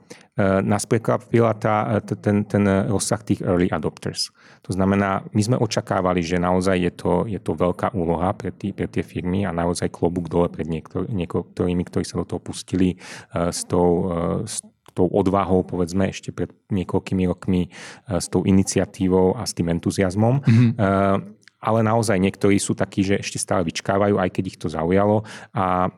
nás 0.68 0.84
prekvapila 0.84 1.56
tá, 1.56 2.04
ten, 2.04 2.44
ten 2.44 2.64
rozsah 2.92 3.24
tých 3.24 3.40
early 3.42 3.72
adopters. 3.72 4.36
To 4.68 4.76
znamená, 4.76 5.24
my 5.32 5.42
sme 5.42 5.58
očakávali, 5.58 6.20
že 6.20 6.44
naozaj 6.44 6.76
je 6.76 6.92
to, 6.92 7.14
je 7.24 7.40
to 7.40 7.56
veľká 7.56 7.96
úloha 7.96 8.36
pre, 8.36 8.52
tý, 8.52 8.76
pre 8.76 8.92
tie 8.92 9.02
firmy 9.02 9.48
a 9.48 9.56
naozaj 9.56 9.88
klobúk 9.88 10.28
dole 10.28 10.52
pred 10.52 10.68
niektor, 10.68 11.08
niektorými, 11.08 11.84
ktorí 11.88 12.04
sa 12.04 12.20
do 12.20 12.28
toho 12.28 12.44
pustili 12.44 12.96
e, 12.96 12.98
s 13.50 13.64
tou, 13.64 14.12
e, 14.12 14.44
s 14.44 14.60
tou 14.92 15.08
odvahou, 15.08 15.64
povedzme, 15.64 16.12
ešte 16.12 16.36
pred 16.36 16.52
niekoľkými 16.74 17.30
rokmi, 17.30 17.70
s 18.10 18.34
tou 18.34 18.42
iniciatívou 18.50 19.38
a 19.38 19.46
s 19.46 19.54
tým 19.54 19.70
entuziasmom. 19.70 20.42
Mm-hmm 20.42 21.38
ale 21.58 21.82
naozaj 21.82 22.22
niektorí 22.22 22.62
sú 22.62 22.78
takí, 22.78 23.02
že 23.02 23.18
ešte 23.18 23.42
stále 23.42 23.66
vyčkávajú, 23.66 24.22
aj 24.22 24.30
keď 24.30 24.44
ich 24.46 24.58
to 24.62 24.70
zaujalo 24.70 25.26
a 25.58 25.90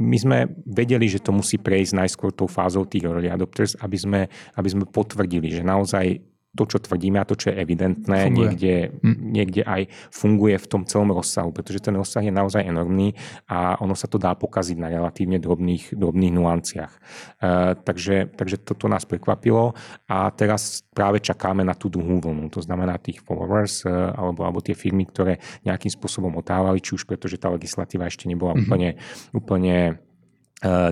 my 0.00 0.16
sme 0.16 0.38
vedeli, 0.64 1.06
že 1.06 1.20
to 1.20 1.30
musí 1.30 1.60
prejsť 1.60 1.92
najskôr 1.92 2.32
tou 2.32 2.48
fázou 2.48 2.88
tých 2.88 3.04
early 3.04 3.28
adopters, 3.28 3.76
aby 3.84 3.96
sme, 4.00 4.20
aby 4.56 4.68
sme 4.68 4.84
potvrdili, 4.88 5.52
že 5.52 5.62
naozaj 5.62 6.18
to, 6.50 6.66
čo 6.66 6.82
tvrdíme 6.82 7.22
a 7.22 7.28
to, 7.28 7.38
čo 7.38 7.54
je 7.54 7.62
evidentné, 7.62 8.26
niekde, 8.26 8.90
hm. 8.90 9.18
niekde 9.30 9.62
aj 9.62 9.86
funguje 10.10 10.58
v 10.58 10.66
tom 10.66 10.82
celom 10.82 11.14
rozsahu, 11.14 11.54
pretože 11.54 11.78
ten 11.78 11.94
rozsah 11.94 12.26
je 12.26 12.34
naozaj 12.34 12.66
enormný 12.66 13.14
a 13.46 13.78
ono 13.78 13.94
sa 13.94 14.10
to 14.10 14.18
dá 14.18 14.34
pokaziť 14.34 14.76
na 14.82 14.90
relatívne 14.90 15.38
drobných, 15.38 15.94
drobných 15.94 16.32
nuanciách. 16.34 16.92
Uh, 17.38 17.78
takže, 17.78 18.34
takže 18.34 18.58
toto 18.66 18.90
nás 18.90 19.06
prekvapilo 19.06 19.78
a 20.10 20.26
teraz 20.34 20.82
práve 20.90 21.22
čakáme 21.22 21.62
na 21.62 21.78
tú 21.78 21.86
druhú 21.86 22.18
vlnu, 22.18 22.50
to 22.50 22.58
znamená 22.58 22.98
tých 22.98 23.22
followers 23.22 23.86
uh, 23.86 24.10
alebo, 24.18 24.42
alebo 24.42 24.58
tie 24.58 24.74
firmy, 24.74 25.06
ktoré 25.06 25.38
nejakým 25.62 25.94
spôsobom 25.94 26.34
otávali, 26.34 26.82
či 26.82 26.98
už 26.98 27.06
preto, 27.06 27.30
že 27.30 27.38
tá 27.38 27.46
legislatíva 27.46 28.10
ešte 28.10 28.26
nebola 28.26 28.58
mm-hmm. 28.58 28.66
úplne, 28.66 28.90
úplne 29.30 29.76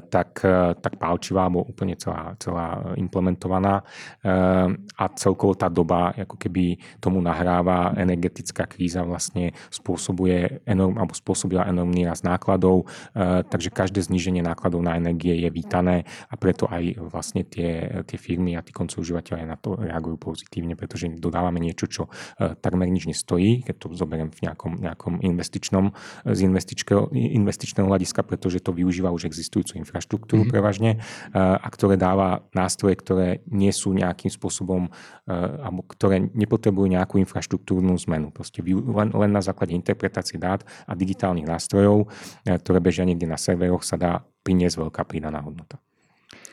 tak, 0.09 0.41
eh, 0.45 0.73
tak 0.81 0.97
pálčivá, 0.97 1.45
alebo 1.45 1.61
úplne 1.61 1.93
celá, 2.01 2.33
celá 2.41 2.97
implementovaná. 2.97 3.85
Eh, 4.25 4.67
a 4.97 5.05
celkovo 5.13 5.53
tá 5.53 5.69
doba 5.69 6.17
ako 6.17 6.41
keby 6.41 6.81
tomu 6.99 7.21
nahráva 7.21 7.93
energetická 8.01 8.65
kríza 8.65 9.05
vlastne 9.05 9.53
spôsobuje 9.69 10.65
enorm, 10.65 10.97
alebo 10.97 11.13
spôsobila 11.13 11.69
enormný 11.69 12.09
rast 12.09 12.25
nákladov, 12.25 12.89
takže 13.51 13.71
každé 13.71 14.03
zníženie 14.03 14.43
nákladov 14.43 14.83
na 14.83 14.97
energie 14.99 15.35
je 15.39 15.49
vítané 15.51 16.03
a 16.31 16.35
preto 16.35 16.67
aj 16.67 16.99
vlastne 16.99 17.45
tie, 17.47 18.03
tie 18.07 18.19
firmy 18.19 18.59
a 18.59 18.65
tí 18.65 18.75
koncov 18.75 19.05
užívateľe 19.05 19.47
na 19.47 19.55
to 19.55 19.79
reagujú 19.79 20.17
pozitívne, 20.19 20.75
pretože 20.75 21.11
dodávame 21.19 21.63
niečo, 21.63 21.87
čo 21.87 22.03
takmer 22.39 22.91
nič 22.91 23.07
nestojí, 23.07 23.63
keď 23.63 23.75
to 23.79 23.87
zoberiem 23.95 24.31
v 24.35 24.51
nejakom, 24.51 24.73
nejakom 24.83 25.15
investičnom, 25.23 25.95
z 26.27 26.41
investičného, 26.47 27.87
hľadiska, 27.89 28.21
pretože 28.23 28.63
to 28.63 28.75
využíva 28.75 29.11
už 29.15 29.27
existujú 29.31 29.58
existujúcu 29.59 29.83
infraštruktúru 29.83 30.43
mm-hmm. 30.47 30.55
prevažne 30.55 30.91
a 31.35 31.67
ktoré 31.67 31.99
dáva 31.99 32.47
nástroje, 32.55 32.95
ktoré 32.97 33.43
nie 33.51 33.75
sú 33.75 33.91
nejakým 33.91 34.31
spôsobom, 34.31 34.89
alebo 35.27 35.83
ktoré 35.91 36.23
nepotrebujú 36.23 36.87
nejakú 36.87 37.19
infraštruktúrnu 37.19 37.99
zmenu. 38.09 38.31
Proste 38.31 38.63
len, 38.63 39.11
len 39.11 39.31
na 39.31 39.43
základe 39.43 39.75
interpretácie 39.75 40.39
dát 40.39 40.63
a 40.87 40.95
digitálnych 40.95 41.47
nástrojov, 41.47 42.09
ktoré 42.47 42.79
bežia 42.79 43.05
niekde 43.05 43.27
na 43.27 43.37
serveroch, 43.37 43.83
sa 43.83 43.99
dá 43.99 44.23
priniesť 44.47 44.79
veľká 44.79 45.03
pridaná 45.05 45.43
hodnota 45.43 45.83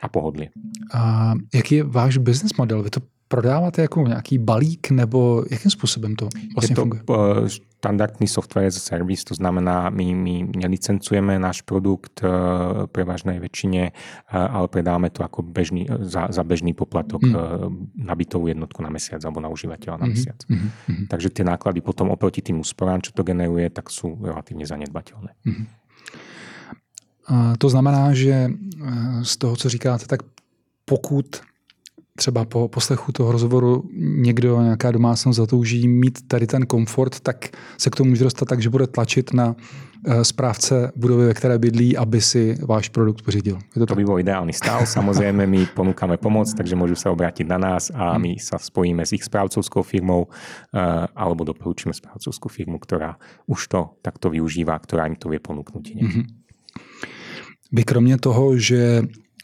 a 0.01 0.09
pohodlie. 0.09 0.51
A 0.91 1.33
jaký 1.53 1.81
je 1.81 1.83
váš 1.83 2.17
business 2.17 2.57
model? 2.57 2.83
Vy 2.83 2.89
to 2.89 3.01
prodáváte 3.27 3.81
jako 3.81 4.07
nějaký 4.07 4.37
balík 4.37 4.89
nebo 4.91 5.43
jakým 5.51 5.71
způsobem 5.71 6.15
to 6.15 6.29
vlastně 6.55 6.73
je 6.73 6.75
to 6.75 6.81
funguje? 6.81 7.01
Štandardný 7.85 8.25
software 8.25 8.65
as 8.65 8.81
a 8.81 8.83
service, 8.83 9.21
to 9.21 9.37
znamená, 9.37 9.93
my, 9.93 10.17
my 10.17 10.35
nelicencujeme 10.57 11.37
náš 11.37 11.61
produkt 11.61 12.25
e, 12.25 12.27
prevažnej 12.89 13.37
väčšine, 13.37 13.83
e, 13.85 13.91
ale 14.33 14.65
predáme 14.65 15.13
to 15.13 15.21
ako 15.21 15.45
bežný, 15.45 15.85
za, 16.09 16.33
za 16.33 16.41
bežný 16.41 16.73
poplatok 16.73 17.21
mm. 17.21 17.37
na 18.01 18.13
bytovú 18.17 18.49
jednotku 18.49 18.81
na 18.81 18.89
mesiac 18.89 19.21
alebo 19.21 19.37
na 19.37 19.53
užívateľa 19.53 20.01
na 20.01 20.07
mhm, 20.09 20.13
mesiac. 20.17 20.39
Mm-hmm. 20.49 20.69
Mm-hmm. 20.89 21.07
Takže 21.13 21.29
tie 21.29 21.45
náklady 21.45 21.85
potom 21.85 22.09
oproti 22.09 22.41
tým 22.41 22.57
úsporám, 22.65 23.05
čo 23.05 23.13
to 23.13 23.21
generuje, 23.21 23.69
tak 23.69 23.93
sú 23.93 24.17
relatívne 24.17 24.65
zanedbateľné. 24.65 25.31
Mm-hmm. 25.45 25.65
A 27.25 27.57
to 27.57 27.67
znamená, 27.69 28.13
že 28.13 28.53
z 29.25 29.33
toho, 29.37 29.55
co 29.57 29.69
říkáte, 29.69 30.05
tak 30.05 30.21
pokud 30.85 31.41
třeba 32.25 32.45
po 32.45 32.67
poslechu 32.67 33.11
toho 33.11 33.31
rozhovoru 33.31 33.83
někdo, 34.25 34.61
nějaká 34.61 34.91
domácnost 34.91 35.37
zatouží 35.37 35.87
mít 35.87 36.27
tady 36.27 36.47
ten 36.47 36.65
komfort, 36.65 37.19
tak 37.19 37.53
se 37.77 37.89
k 37.89 37.95
tomu 37.95 38.09
může 38.09 38.23
dostat 38.23 38.45
tak, 38.49 38.61
že 38.61 38.69
bude 38.69 38.87
tlačit 38.87 39.33
na 39.33 39.53
eh, 39.53 40.25
správce 40.25 40.91
budovy, 40.95 41.25
ve 41.25 41.33
které 41.33 41.59
bydlí, 41.59 41.97
aby 41.97 42.21
si 42.21 42.57
váš 42.65 42.89
produkt 42.89 43.21
pořídil. 43.21 43.61
Je 43.75 43.79
to, 43.79 43.85
to 43.85 43.95
by 43.95 44.05
bol 44.05 44.17
ideálny 44.17 44.53
stav. 44.57 44.89
Samozrejme, 44.89 45.45
my 45.45 45.69
ponúkame 45.77 46.17
pomoc, 46.17 46.49
takže 46.49 46.73
môžu 46.73 46.97
sa 46.97 47.13
obrátiť 47.13 47.45
na 47.45 47.61
nás 47.61 47.93
a 47.93 48.17
my 48.17 48.41
sa 48.41 48.57
spojíme 48.57 49.05
s 49.05 49.13
ich 49.13 49.21
správcovskou 49.21 49.85
firmou 49.85 50.25
eh, 50.25 51.05
alebo 51.13 51.45
doporučíme 51.45 51.93
správcovskú 51.93 52.49
firmu, 52.49 52.81
ktorá 52.81 53.21
už 53.45 53.69
to 53.69 54.01
takto 54.01 54.33
využíva, 54.33 54.73
ktorá 54.81 55.05
im 55.05 55.13
to 55.13 55.29
vie 55.29 55.37
ponúknuť. 55.37 55.85
Mm-hmm. 55.93 56.25
Vy 57.71 57.83
kromě 57.83 58.17
toho, 58.17 58.57
že 58.57 59.01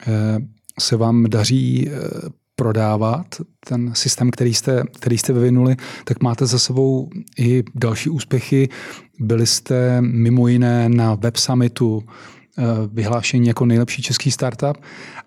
eh, 0.08 0.38
se 0.80 0.96
vám 0.98 1.30
daří 1.30 1.90
prodávat, 2.62 3.26
ten 3.66 3.92
systém, 3.96 4.32
který 4.32 4.54
jste, 4.54 4.84
který 5.00 5.18
jste 5.18 5.34
vyvinuli, 5.34 5.76
tak 6.04 6.24
máte 6.24 6.46
za 6.46 6.60
sebou 6.60 7.10
i 7.40 7.64
další 7.76 8.10
úspěchy. 8.10 8.70
Byli 9.20 9.48
jste 9.48 10.02
mimo 10.02 10.48
jiné 10.48 10.90
na 10.90 11.16
Web 11.16 11.38
Summitu 11.38 12.04
eh, 12.04 12.64
vyhlášení 12.94 13.48
jako 13.48 13.66
nejlepší 13.66 14.02
český 14.02 14.32
startup 14.32 14.78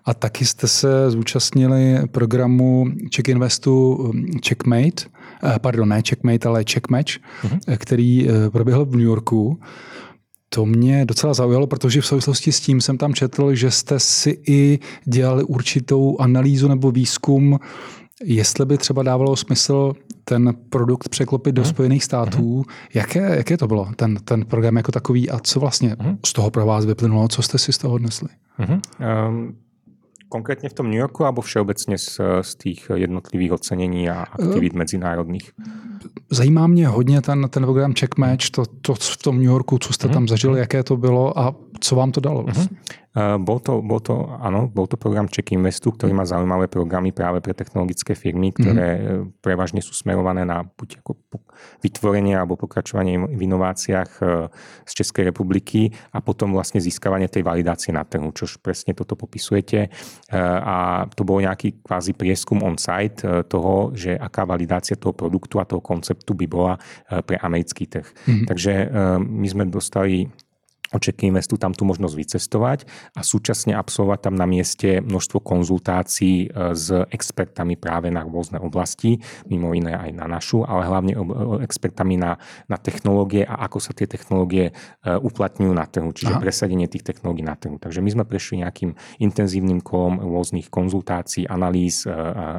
a 0.05 0.13
taky 0.13 0.45
jste 0.45 0.67
se 0.67 1.11
zúčastnili 1.11 2.07
programu 2.11 2.85
Check 3.15 3.29
Investu 3.29 3.75
eh, 4.15 4.39
Checkmate, 4.47 5.03
eh, 5.43 5.59
pardon, 5.59 5.89
ne 5.89 6.01
Checkmate, 6.09 6.47
ale 6.47 6.63
Checkmatch, 6.63 7.11
uh-huh. 7.11 7.77
který 7.77 8.27
proběhl 8.51 8.85
v 8.85 8.95
New 8.95 9.05
Yorku. 9.05 9.59
To 10.49 10.65
mě 10.65 11.05
docela 11.05 11.33
zaujalo, 11.33 11.67
protože 11.67 12.01
v 12.01 12.05
souvislosti 12.05 12.51
s 12.51 12.59
tím 12.59 12.81
jsem 12.81 12.97
tam 12.97 13.13
četl, 13.13 13.55
že 13.55 13.71
jste 13.71 13.99
si 13.99 14.39
i 14.47 14.79
dělali 15.05 15.43
určitou 15.43 16.17
analýzu 16.19 16.67
nebo 16.67 16.91
výzkum, 16.91 17.59
jestli 18.23 18.65
by 18.65 18.77
třeba 18.77 19.03
dávalo 19.03 19.35
smysl 19.35 19.93
ten 20.23 20.53
produkt 20.69 21.09
překlopit 21.09 21.55
do 21.55 21.61
mhm. 21.61 21.69
Spojených 21.69 22.03
států. 22.03 22.61
Uh-huh. 22.61 22.71
Jaké, 22.93 23.35
jaké 23.37 23.57
to 23.57 23.67
bylo, 23.67 23.89
ten, 23.95 24.15
ten 24.15 24.45
program 24.45 24.77
jako 24.77 24.91
takový 24.91 25.29
a 25.29 25.39
co 25.39 25.59
vlastně 25.59 25.95
uh-huh. 25.95 26.17
z 26.25 26.33
toho 26.33 26.51
pro 26.51 26.65
vás 26.65 26.85
vyplynulo, 26.85 27.27
co 27.27 27.41
jste 27.41 27.57
si 27.57 27.73
z 27.73 27.77
toho 27.77 27.93
odnesli? 27.93 28.29
Uh-huh. 28.59 28.81
Um, 29.29 29.55
konkrétne 30.29 30.69
v 30.69 30.73
tom 30.73 30.89
New 30.89 30.99
Yorku 30.99 31.23
alebo 31.23 31.39
všeobecne 31.45 31.95
z, 31.95 32.19
z 32.41 32.51
tých 32.55 32.91
jednotlivých 32.91 33.51
ocenení 33.61 34.09
a 34.09 34.27
aktivít 34.35 34.73
uh, 34.73 34.79
medzinárodných? 34.83 35.51
Zajímá 36.31 36.67
mě 36.67 36.87
hodně 36.87 37.21
ten, 37.21 37.47
ten 37.49 37.63
program 37.63 37.93
Checkmatch, 37.93 38.49
to, 38.49 38.65
to 38.81 38.93
v 38.93 39.17
tom 39.17 39.35
New 39.35 39.45
Yorku, 39.45 39.77
co 39.77 39.93
jste 39.93 40.07
uh-huh. 40.07 40.13
tam 40.13 40.27
zažili, 40.27 40.59
jaké 40.59 40.83
to 40.83 40.97
bylo 40.97 41.39
a 41.39 41.55
co 41.79 41.95
vám 41.95 42.11
to 42.11 42.21
dalo? 42.21 42.43
Vlastně? 42.43 42.63
Uh-huh. 42.63 43.05
Bol 43.15 43.63
to, 43.63 43.79
bol 43.79 44.03
to, 44.03 44.27
áno, 44.43 44.67
bol 44.67 44.91
to 44.91 44.99
program 44.99 45.31
Check 45.31 45.55
Investu, 45.55 45.95
ktorý 45.95 46.11
má 46.11 46.27
zaujímavé 46.27 46.67
programy 46.67 47.15
práve 47.15 47.39
pre 47.39 47.55
technologické 47.55 48.11
firmy, 48.11 48.51
ktoré 48.51 48.87
mm-hmm. 48.99 49.39
prevažne 49.39 49.79
sú 49.79 49.95
smerované 49.95 50.43
na 50.43 50.67
buď 50.67 50.99
ako 50.99 51.15
vytvorenie 51.79 52.35
alebo 52.35 52.59
pokračovanie 52.59 53.15
v 53.15 53.39
inováciách 53.47 54.11
e, 54.19 54.51
z 54.83 54.91
Českej 54.99 55.31
republiky 55.31 55.95
a 56.11 56.19
potom 56.19 56.51
vlastne 56.51 56.83
získavanie 56.83 57.31
tej 57.31 57.47
validácie 57.47 57.95
na 57.95 58.03
trhu, 58.03 58.35
čož 58.35 58.59
presne 58.59 58.91
toto 58.91 59.15
popisujete. 59.15 59.87
A 60.35 61.07
to 61.15 61.23
bol 61.23 61.39
nejaký 61.39 61.87
kvázi 61.87 62.11
prieskum 62.11 62.67
on-site 62.67 63.47
toho, 63.47 63.95
že 63.95 64.19
aká 64.19 64.43
validácia 64.43 64.99
toho 64.99 65.15
produktu 65.15 65.63
a 65.63 65.67
toho 65.67 65.79
konceptu 65.95 66.35
by 66.35 66.45
bola 66.51 66.75
pre 67.23 67.39
americký 67.39 67.87
trh. 67.87 68.03
Mm-hmm. 68.03 68.45
Takže 68.51 68.73
my 69.23 69.47
sme 69.47 69.63
dostali 69.71 70.27
očekávame 70.95 71.43
tu 71.45 71.59
tam 71.59 71.75
tú 71.75 71.83
možnosť 71.83 72.15
vycestovať 72.15 72.79
a 73.13 73.21
súčasne 73.21 73.75
absolvovať 73.75 74.19
tam 74.31 74.35
na 74.39 74.47
mieste 74.47 75.03
množstvo 75.03 75.43
konzultácií 75.43 76.47
e, 76.47 76.73
s 76.73 76.89
expertami 77.11 77.75
práve 77.75 78.07
na 78.09 78.23
rôzne 78.23 78.57
oblasti, 78.57 79.19
mimo 79.51 79.75
iné 79.75 79.93
aj 79.93 80.11
na 80.15 80.25
našu, 80.25 80.63
ale 80.63 80.87
hlavne 80.87 81.13
expertami 81.61 82.15
na, 82.15 82.39
na 82.71 82.77
technológie 82.79 83.43
a 83.43 83.67
ako 83.67 83.77
sa 83.83 83.91
tie 83.91 84.07
technológie 84.07 84.71
e, 84.71 84.73
uplatňujú 85.05 85.73
na 85.75 85.85
trhu, 85.85 86.09
čiže 86.15 86.39
Aha. 86.39 86.41
presadenie 86.41 86.87
tých 86.87 87.03
technológií 87.03 87.43
na 87.43 87.59
trhu. 87.59 87.77
Takže 87.77 87.99
my 87.99 88.09
sme 88.09 88.23
prešli 88.23 88.63
nejakým 88.63 88.95
intenzívnym 89.19 89.83
kolom 89.83 90.23
rôznych 90.23 90.71
konzultácií, 90.71 91.45
analýz 91.45 92.07
e, 92.07 92.13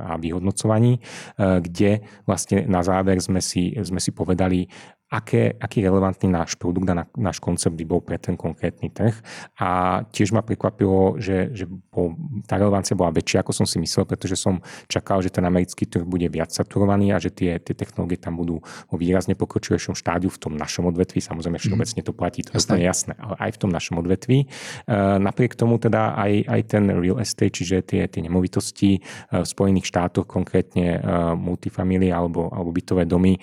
a 0.07 0.19
vyhodnocovaní, 0.21 0.99
kde 1.37 2.05
vlastne 2.25 2.65
na 2.67 2.81
záver 2.81 3.19
sme 3.21 3.41
si, 3.41 3.73
sme 3.81 4.01
si 4.03 4.11
povedali, 4.13 4.67
aké, 5.07 5.55
aký 5.55 5.87
relevantný 5.87 6.27
náš 6.27 6.59
produkt 6.59 6.91
a 6.91 7.07
náš 7.15 7.39
koncept 7.39 7.79
by 7.79 7.85
bol 7.87 8.03
pre 8.03 8.19
ten 8.19 8.35
konkrétny 8.35 8.91
trh. 8.91 9.15
A 9.63 10.03
tiež 10.11 10.35
ma 10.35 10.43
prekvapilo, 10.43 11.15
že, 11.23 11.55
že 11.55 11.71
bol, 11.71 12.19
tá 12.51 12.59
relevancia 12.59 12.99
bola 12.99 13.15
väčšia, 13.15 13.47
ako 13.47 13.53
som 13.55 13.67
si 13.71 13.79
myslel, 13.79 14.03
pretože 14.03 14.35
som 14.35 14.59
čakal, 14.91 15.23
že 15.23 15.31
ten 15.31 15.47
americký 15.47 15.87
trh 15.87 16.03
bude 16.03 16.27
viac 16.27 16.51
saturovaný 16.51 17.15
a 17.15 17.23
že 17.23 17.31
tie, 17.31 17.63
tie 17.63 17.79
technológie 17.79 18.19
tam 18.19 18.35
budú 18.35 18.59
vo 18.91 18.97
výrazne 18.99 19.39
pokročilejšom 19.39 19.95
štádiu 19.95 20.27
v 20.27 20.39
tom 20.43 20.53
našom 20.59 20.91
odvetví. 20.91 21.23
Samozrejme, 21.23 21.63
všeobecne 21.63 22.01
to 22.03 22.11
platí, 22.11 22.43
to 22.43 22.59
je 22.59 22.83
jasné, 22.83 23.15
ale 23.23 23.39
aj 23.47 23.51
v 23.55 23.59
tom 23.63 23.71
našom 23.71 24.03
odvetví. 24.03 24.39
E, 24.43 24.47
napriek 25.23 25.55
tomu 25.55 25.79
teda 25.79 26.19
aj, 26.19 26.33
aj 26.51 26.61
ten 26.67 26.85
real 26.91 27.23
estate, 27.23 27.55
čiže 27.55 27.87
tie, 27.87 28.03
tie 28.11 28.21
nemovitosti 28.27 28.99
e, 28.99 29.01
v 29.31 29.47
Spojených 29.47 29.87
štátoch, 29.87 30.27
konkrétne 30.27 30.99
e, 30.99 31.01
multifamily 31.39 32.11
alebo, 32.11 32.51
alebo 32.51 32.75
bytové 32.75 33.07
domy, 33.07 33.39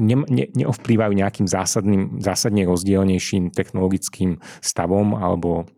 ne, 0.00 0.16
ne, 0.26 0.44
neovplývajú 0.56 1.12
nejakým 1.12 1.46
zásadným, 1.46 2.24
zásadne 2.24 2.64
rozdielnejším 2.64 3.52
technologickým 3.52 4.40
stavom 4.64 5.12
alebo 5.14 5.68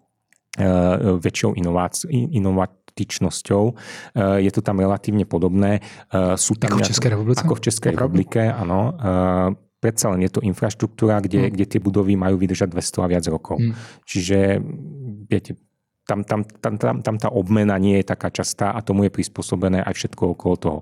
e, 0.56 0.66
väčšou 1.18 1.58
inovatičnosťou. 2.32 3.64
E, 3.66 3.72
je 4.46 4.50
to 4.54 4.60
tam 4.62 4.78
relatívne 4.78 5.26
podobné. 5.26 5.82
E, 6.08 6.38
sú 6.38 6.54
tam 6.54 6.78
ako 6.78 6.86
v 6.86 6.88
Českej 6.94 7.10
republike? 7.18 7.42
Ako 7.42 7.54
v 7.58 7.64
Českej 7.66 7.90
republike, 7.98 8.40
áno. 8.46 8.80
E, 8.94 9.72
predsa 9.82 10.14
len 10.14 10.22
je 10.22 10.30
to 10.30 10.40
infraštruktúra, 10.46 11.18
kde, 11.18 11.50
hmm. 11.50 11.52
kde 11.58 11.64
tie 11.66 11.80
budovy 11.82 12.14
majú 12.14 12.38
vydržať 12.38 12.70
200 12.70 13.02
a 13.02 13.08
viac 13.10 13.24
rokov. 13.26 13.58
Hmm. 13.58 13.74
Čiže 14.06 14.62
viete, 15.26 15.58
tam, 16.02 16.26
tam, 16.26 16.42
tam, 16.42 16.74
tam, 16.78 16.96
tam 16.98 17.16
tá 17.18 17.28
obmena 17.30 17.78
nie 17.78 18.02
je 18.02 18.10
taká 18.10 18.32
častá 18.34 18.74
a 18.74 18.82
tomu 18.82 19.06
je 19.06 19.14
prispôsobené 19.14 19.86
aj 19.86 19.94
všetko 19.94 20.34
okolo 20.34 20.54
toho. 20.58 20.78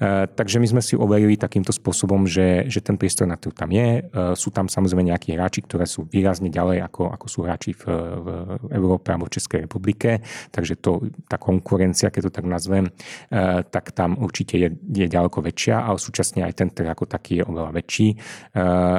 E, 0.00 0.24
takže 0.24 0.56
my 0.56 0.66
sme 0.66 0.82
si 0.82 0.96
overili 0.96 1.36
takýmto 1.36 1.68
spôsobom, 1.68 2.24
že, 2.24 2.64
že 2.64 2.80
ten 2.80 2.96
priestor 2.96 3.28
na 3.28 3.36
trhu 3.36 3.52
tam 3.52 3.68
je. 3.68 4.00
E, 4.00 4.32
sú 4.38 4.48
tam 4.48 4.72
samozrejme 4.72 5.04
nejakí 5.04 5.36
hráči, 5.36 5.68
ktoré 5.68 5.84
sú 5.84 6.08
výrazne 6.08 6.48
ďalej, 6.48 6.80
ako, 6.80 7.12
ako 7.12 7.26
sú 7.28 7.38
hráči 7.44 7.76
v, 7.76 7.84
v 8.24 8.28
Európe 8.72 9.12
alebo 9.12 9.28
v 9.28 9.36
Českej 9.36 9.68
republike. 9.68 10.24
Takže 10.48 10.80
to, 10.80 11.12
tá 11.28 11.36
konkurencia, 11.36 12.08
keď 12.08 12.30
to 12.30 12.32
tak 12.40 12.46
nazvem, 12.48 12.88
e, 13.28 13.62
tak 13.68 13.92
tam 13.92 14.16
určite 14.16 14.56
je, 14.56 14.68
je 14.88 15.06
ďaleko 15.10 15.44
väčšia, 15.44 15.84
ale 15.84 16.00
súčasne 16.00 16.40
aj 16.46 16.56
ten 16.56 16.68
trh 16.72 16.88
ako 16.88 17.04
taký 17.04 17.40
je 17.40 17.44
oveľa 17.44 17.70
väčší 17.76 18.08
e, 18.14 18.16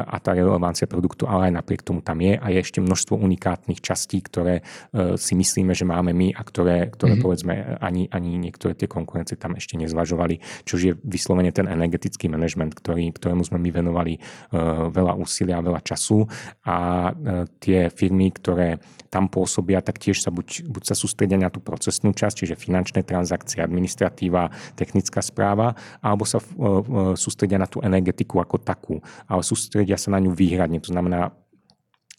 a 0.06 0.16
tá 0.22 0.38
relevancia 0.38 0.86
produktu 0.86 1.26
ale 1.26 1.50
aj 1.50 1.54
napriek 1.62 1.82
tomu 1.82 2.06
tam 2.06 2.22
je 2.22 2.38
a 2.38 2.46
je 2.54 2.60
ešte 2.60 2.80
množstvo 2.82 3.18
unikátnych 3.18 3.82
častí, 3.82 4.22
ktoré 4.22 4.62
e, 4.62 5.18
si 5.18 5.39
myslíme, 5.40 5.72
že 5.72 5.88
máme 5.88 6.12
my 6.12 6.36
a 6.36 6.42
ktoré, 6.44 6.92
ktoré 6.92 7.16
mm-hmm. 7.16 7.24
povedzme 7.24 7.54
ani, 7.80 8.12
ani 8.12 8.36
niektoré 8.36 8.76
tie 8.76 8.92
konkurencie 8.92 9.40
tam 9.40 9.56
ešte 9.56 9.80
nezvažovali, 9.80 10.44
čo 10.68 10.76
je 10.76 11.00
vyslovene 11.00 11.56
ten 11.56 11.72
energetický 11.72 12.28
manažment, 12.28 12.76
ktorý, 12.76 13.16
ktorému 13.16 13.48
sme 13.48 13.64
my 13.64 13.70
venovali 13.72 14.20
uh, 14.20 14.92
veľa 14.92 15.16
úsilia, 15.16 15.64
veľa 15.64 15.80
času 15.80 16.28
a 16.68 17.10
uh, 17.10 17.48
tie 17.64 17.88
firmy, 17.88 18.36
ktoré 18.36 18.84
tam 19.08 19.32
pôsobia, 19.32 19.82
tak 19.82 19.98
tiež 19.98 20.22
sa 20.22 20.30
buď, 20.30 20.70
buď 20.70 20.84
sa 20.94 20.96
sústredia 21.00 21.40
na 21.40 21.50
tú 21.50 21.64
procesnú 21.64 22.14
časť, 22.14 22.46
čiže 22.46 22.56
finančné 22.60 23.02
transakcie, 23.02 23.64
administratíva, 23.64 24.54
technická 24.78 25.24
správa, 25.24 25.74
alebo 26.04 26.28
sa 26.28 26.38
uh, 26.38 27.16
sústredia 27.16 27.58
na 27.58 27.66
tú 27.66 27.82
energetiku 27.82 28.44
ako 28.44 28.62
takú, 28.62 28.96
ale 29.26 29.42
sústredia 29.42 29.98
sa 29.98 30.14
na 30.14 30.20
ňu 30.22 30.36
výhradne, 30.36 30.84
to 30.84 30.92
znamená 30.94 31.32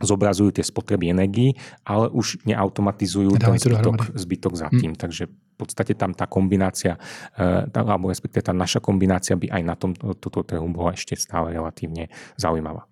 zobrazujú 0.01 0.51
tie 0.57 0.65
spotreby 0.65 1.13
energii, 1.13 1.55
ale 1.85 2.09
už 2.11 2.43
neautomatizujú 2.49 3.37
ten 3.37 3.55
zbytok, 3.55 4.17
zbytok 4.17 4.55
za 4.57 4.69
tým. 4.73 4.97
Hmm. 4.97 5.01
Takže 5.01 5.29
v 5.31 5.55
podstate 5.57 5.93
tam 5.95 6.17
tá 6.17 6.25
kombinácia, 6.25 6.97
eh, 7.39 7.69
alebo 7.71 8.09
respektíve 8.09 8.43
tá 8.43 8.57
naša 8.57 8.81
kombinácia 8.83 9.37
by 9.37 9.53
aj 9.53 9.63
na 9.63 9.75
tom, 9.77 9.93
toto 9.95 10.43
trhu 10.43 10.67
bola 10.73 10.97
ešte 10.97 11.15
stále 11.15 11.55
relatívne 11.55 12.09
zaujímavá. 12.41 12.90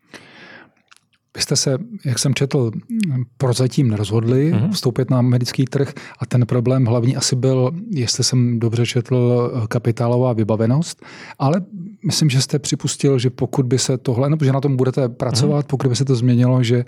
Vy 1.36 1.42
jste 1.42 1.56
se, 1.56 1.78
jak 2.04 2.18
jsem 2.18 2.34
četl, 2.34 2.70
prozatím 3.38 3.90
nerozhodli 3.90 4.52
mm-hmm. 4.52 4.70
vstoupit 4.70 5.10
na 5.10 5.18
americký 5.18 5.64
trh 5.64 5.92
a 6.18 6.26
ten 6.26 6.46
problém 6.46 6.86
hlavní 6.86 7.16
asi 7.16 7.36
byl, 7.36 7.70
jestli 7.90 8.24
jsem 8.24 8.58
dobře 8.58 8.86
četl, 8.86 9.52
kapitálová 9.68 10.32
vybavenost, 10.32 11.04
ale 11.38 11.62
myslím, 12.06 12.30
že 12.30 12.42
jste 12.42 12.58
připustil, 12.58 13.18
že 13.18 13.30
pokud 13.30 13.66
by 13.66 13.78
se 13.78 13.98
tohle, 13.98 14.30
no, 14.30 14.36
že 14.44 14.52
na 14.52 14.60
tom 14.60 14.76
budete 14.76 15.08
pracovat, 15.08 15.64
mm-hmm. 15.64 15.68
pokud 15.68 15.88
by 15.88 15.96
se 15.96 16.04
to 16.04 16.14
změnilo, 16.14 16.62
že 16.62 16.84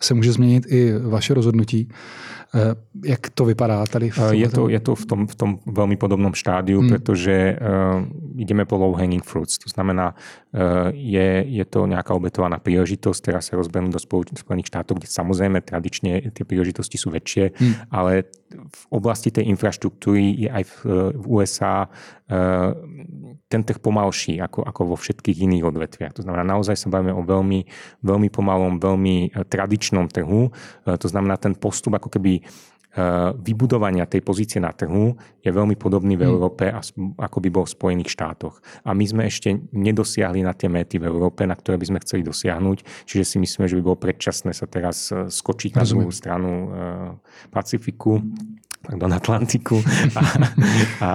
se 0.00 0.14
může 0.14 0.32
změnit 0.32 0.66
i 0.68 0.92
vaše 0.98 1.34
rozhodnutí. 1.34 1.88
Eh, 2.54 2.74
jak 3.04 3.30
to 3.30 3.44
vypadá 3.44 3.86
tady? 3.86 4.10
V 4.10 4.18
je, 4.30 4.48
to, 4.48 4.68
je 4.68 4.80
to 4.80 4.94
v 4.94 5.04
tom, 5.06 5.20
v 5.26 5.34
tom 5.34 5.50
veľmi 5.66 5.98
podobnom 5.98 6.30
štádiu, 6.30 6.80
hmm. 6.80 6.88
pretože 6.88 7.58
uh, 7.58 8.06
ideme 8.38 8.64
po 8.64 8.78
low 8.80 8.94
hanging 8.96 9.20
fruits. 9.20 9.58
To 9.60 9.68
znamená, 9.68 10.14
uh, 10.14 10.88
je, 10.94 11.42
je 11.42 11.64
to 11.66 11.84
nejaká 11.84 12.14
obetovaná 12.14 12.56
príležitosť, 12.56 13.20
teraz 13.20 13.50
sa 13.50 13.60
rozbehnú 13.60 13.92
do 13.92 14.00
Spojených 14.00 14.70
štátov, 14.72 15.02
kde 15.02 15.08
samozrejme 15.10 15.58
tradične 15.60 16.32
tie 16.32 16.44
príležitosti 16.46 16.96
sú 16.96 17.12
väčšie, 17.12 17.52
hmm. 17.52 17.74
ale 17.92 18.30
v 18.54 18.82
oblasti 18.88 19.34
tej 19.34 19.50
infraštruktúry 19.52 20.46
je 20.46 20.48
aj 20.48 20.64
v, 20.64 20.74
v 21.18 21.24
USA 21.26 21.84
uh, 21.84 22.72
ten 23.46 23.62
trh 23.62 23.78
pomalší 23.78 24.42
ako, 24.42 24.66
ako 24.66 24.80
vo 24.94 24.96
všetkých 24.98 25.46
iných 25.46 25.64
odvetviach. 25.66 26.12
To 26.18 26.22
znamená, 26.26 26.42
naozaj 26.42 26.74
sa 26.74 26.90
bavíme 26.90 27.14
o 27.14 27.22
veľmi, 27.22 27.62
veľmi 28.02 28.28
pomalom, 28.30 28.82
veľmi 28.82 29.32
tradičnom 29.46 30.10
trhu. 30.10 30.50
To 30.82 31.06
znamená, 31.06 31.38
ten 31.38 31.54
postup 31.54 31.94
ako 31.94 32.10
keby 32.10 32.42
Eh, 32.96 33.32
vybudovania 33.44 34.08
tej 34.08 34.24
pozície 34.24 34.56
na 34.56 34.72
trhu 34.72 35.12
je 35.44 35.52
veľmi 35.52 35.76
podobný 35.76 36.16
v 36.16 36.24
hmm. 36.24 36.32
Európe, 36.32 36.64
ako 37.20 37.38
by 37.44 37.48
bol 37.52 37.68
v 37.68 37.74
Spojených 37.76 38.08
štátoch. 38.08 38.56
A 38.88 38.96
my 38.96 39.04
sme 39.04 39.28
ešte 39.28 39.52
nedosiahli 39.68 40.40
na 40.40 40.56
tie 40.56 40.72
méty 40.72 40.96
v 40.96 41.04
Európe, 41.04 41.44
na 41.44 41.52
ktoré 41.52 41.76
by 41.76 41.92
sme 41.92 42.00
chceli 42.00 42.24
dosiahnuť. 42.24 43.04
Čiže 43.04 43.24
si 43.28 43.36
myslíme, 43.36 43.68
že 43.68 43.76
by 43.76 43.82
bolo 43.84 44.00
predčasné 44.00 44.56
sa 44.56 44.64
teraz 44.64 45.12
skočiť 45.12 45.76
na 45.76 45.84
druhú 45.84 46.08
stranu 46.08 46.72
Pacifiku 47.52 48.16
pardon, 48.86 49.10
Atlantiku 49.10 49.82
a, 50.14 50.22
a, 51.02 51.10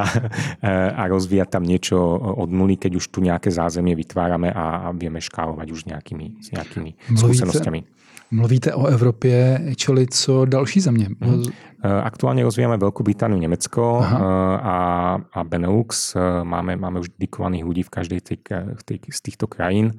a 0.91 1.03
rozvíjať 1.07 1.47
tam 1.47 1.63
niečo 1.63 1.95
od 2.19 2.51
nuly, 2.51 2.75
keď 2.75 2.99
už 2.99 3.05
tu 3.07 3.23
nejaké 3.23 3.47
zázemie 3.47 3.95
vytvárame 3.95 4.51
a, 4.51 4.91
a 4.91 4.91
vieme 4.91 5.23
škálovať 5.23 5.67
už 5.71 5.81
nejakými, 5.87 6.43
s 6.43 6.51
nejakými 6.51 7.15
skúsenosťami. 7.15 8.00
Mluvíte 8.31 8.73
o 8.73 8.85
Evropě, 8.85 9.61
čili 9.75 10.07
co 10.07 10.45
další 10.45 10.79
země? 10.79 11.07
Hmm. 11.21 11.43
Aktuálne 11.81 12.45
rozvíjame 12.45 12.77
Veľkú 12.77 13.01
Britániu, 13.01 13.41
Nemecko 13.41 14.05
Aha. 14.05 14.17
Eh, 14.21 14.57
a, 14.61 14.77
a 15.17 15.39
Benelux. 15.41 16.13
Eh, 16.13 16.21
máme, 16.45 16.77
máme 16.77 17.01
už 17.01 17.09
dedikovaných 17.17 17.65
ľudí 17.65 17.81
v 17.81 17.89
každej 17.89 18.21
tej, 18.21 18.37
tej, 18.85 18.97
z 19.09 19.19
týchto 19.25 19.49
krajín. 19.49 19.97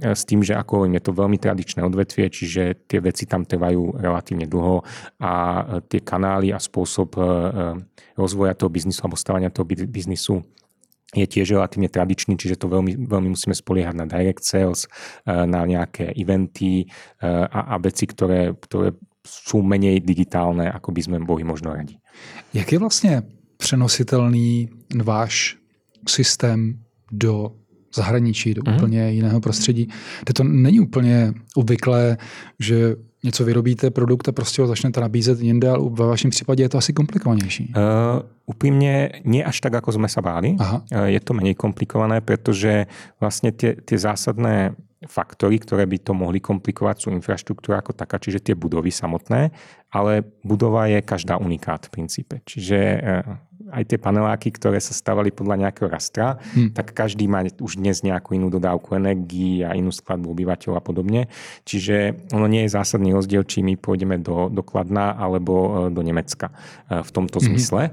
S 0.00 0.24
tým, 0.24 0.40
že 0.40 0.56
ako 0.56 0.88
je 0.88 1.00
to 1.00 1.12
veľmi 1.12 1.36
tradičné 1.36 1.84
odvetvie, 1.84 2.32
čiže 2.32 2.88
tie 2.88 3.04
veci 3.04 3.28
tam 3.28 3.44
trvajú 3.44 4.00
relatívne 4.00 4.48
dlho 4.48 4.80
a 5.20 5.32
tie 5.92 6.00
kanály 6.00 6.56
a 6.56 6.58
spôsob 6.60 7.20
rozvoja 8.16 8.56
toho 8.56 8.72
biznisu 8.72 9.04
alebo 9.04 9.20
stavania 9.20 9.52
toho 9.52 9.68
biznisu 9.68 10.40
je 11.10 11.26
tiež 11.26 11.58
relatívne 11.58 11.90
tradičný, 11.90 12.38
čiže 12.38 12.60
to 12.60 12.70
veľmi, 12.70 12.94
veľmi 13.10 13.34
musíme 13.34 13.54
spoliehať 13.54 13.94
na 13.98 14.06
direct 14.06 14.46
sales, 14.46 14.86
eh, 14.86 15.46
na 15.46 15.66
nejaké 15.66 16.14
eventy 16.14 16.86
eh, 16.86 17.26
a, 17.26 17.74
a 17.74 17.82
veci, 17.82 18.06
ktoré, 18.06 18.54
ktoré 18.54 18.94
sú 19.26 19.60
menej 19.60 20.00
digitálne, 20.00 20.70
ako 20.70 20.92
by 20.96 21.00
sme 21.02 21.16
boli 21.20 21.44
možno 21.44 21.74
radi. 21.74 21.98
Jak 22.54 22.72
je 22.72 22.78
vlastně 22.78 23.22
přenositelný 23.56 24.68
váš 25.04 25.56
systém 26.08 26.80
do 27.12 27.52
zahraničí, 27.94 28.54
do 28.54 28.62
mm-hmm. 28.62 28.76
úplně 28.76 29.10
jiného 29.10 29.40
prostředí, 29.40 29.88
kde 30.24 30.32
to 30.32 30.44
není 30.44 30.80
úplně 30.80 31.32
obvyklé, 31.56 32.16
že 32.58 32.96
něco 33.24 33.44
vyrobíte, 33.44 33.90
produkt 33.90 34.28
a 34.28 34.32
prostě 34.32 34.62
ho 34.62 34.68
začnete 34.68 35.00
nabízet 35.00 35.40
jinde, 35.40 35.70
ale 35.70 35.90
ve 35.90 36.06
vašem 36.06 36.30
případě 36.30 36.62
je 36.62 36.68
to 36.68 36.78
asi 36.78 36.92
komplikovanější. 36.92 37.72
Uh, 37.76 38.24
úprimne 38.46 39.20
nie 39.24 39.44
až 39.44 39.60
tak, 39.60 39.76
ako 39.76 40.00
sme 40.00 40.08
sa 40.08 40.24
báli. 40.24 40.56
Aha. 40.58 40.82
Uh, 40.88 41.06
je 41.12 41.20
to 41.20 41.36
menej 41.36 41.54
komplikované, 41.54 42.24
pretože 42.24 42.88
vlastne 43.20 43.52
tie, 43.52 43.76
tie 43.76 43.98
zásadné 44.00 44.72
faktory, 45.04 45.60
ktoré 45.60 45.84
by 45.86 45.98
to 46.00 46.12
mohli 46.16 46.40
komplikovať, 46.40 46.96
sú 46.96 47.08
infraštruktúra 47.12 47.80
ako 47.80 47.92
taká, 47.92 48.16
čiže 48.20 48.40
tie 48.40 48.54
budovy 48.56 48.92
samotné, 48.92 49.52
ale 49.92 50.24
budova 50.44 50.88
je 50.88 51.00
každá 51.04 51.36
unikát 51.36 51.86
v 51.88 52.00
princípe. 52.00 52.40
Čiže 52.48 52.78
uh, 52.78 53.49
aj 53.70 53.94
tie 53.94 53.98
paneláky, 53.98 54.50
ktoré 54.50 54.82
sa 54.82 54.92
stavali 54.92 55.30
podľa 55.30 55.66
nejakého 55.66 55.88
rastra, 55.88 56.36
hmm. 56.36 56.74
tak 56.74 56.92
každý 56.92 57.30
má 57.30 57.46
už 57.46 57.78
dnes 57.78 58.02
nejakú 58.02 58.34
inú 58.34 58.50
dodávku 58.50 58.98
energii 58.98 59.62
a 59.62 59.78
inú 59.78 59.94
skladbu 59.94 60.34
obyvateľov 60.34 60.76
a 60.76 60.82
podobne. 60.82 61.20
Čiže 61.64 62.28
ono 62.34 62.50
nie 62.50 62.66
je 62.66 62.74
zásadný 62.74 63.14
rozdiel, 63.14 63.46
či 63.46 63.62
my 63.62 63.78
pôjdeme 63.78 64.18
do, 64.18 64.50
do 64.50 64.60
Kladna 64.66 65.14
alebo 65.14 65.54
e, 65.54 65.94
do 65.94 66.02
Nemecka 66.02 66.50
e, 66.90 67.00
v 67.00 67.10
tomto 67.14 67.38
hmm. 67.38 67.46
zmysle. 67.46 67.82
E, 67.88 67.90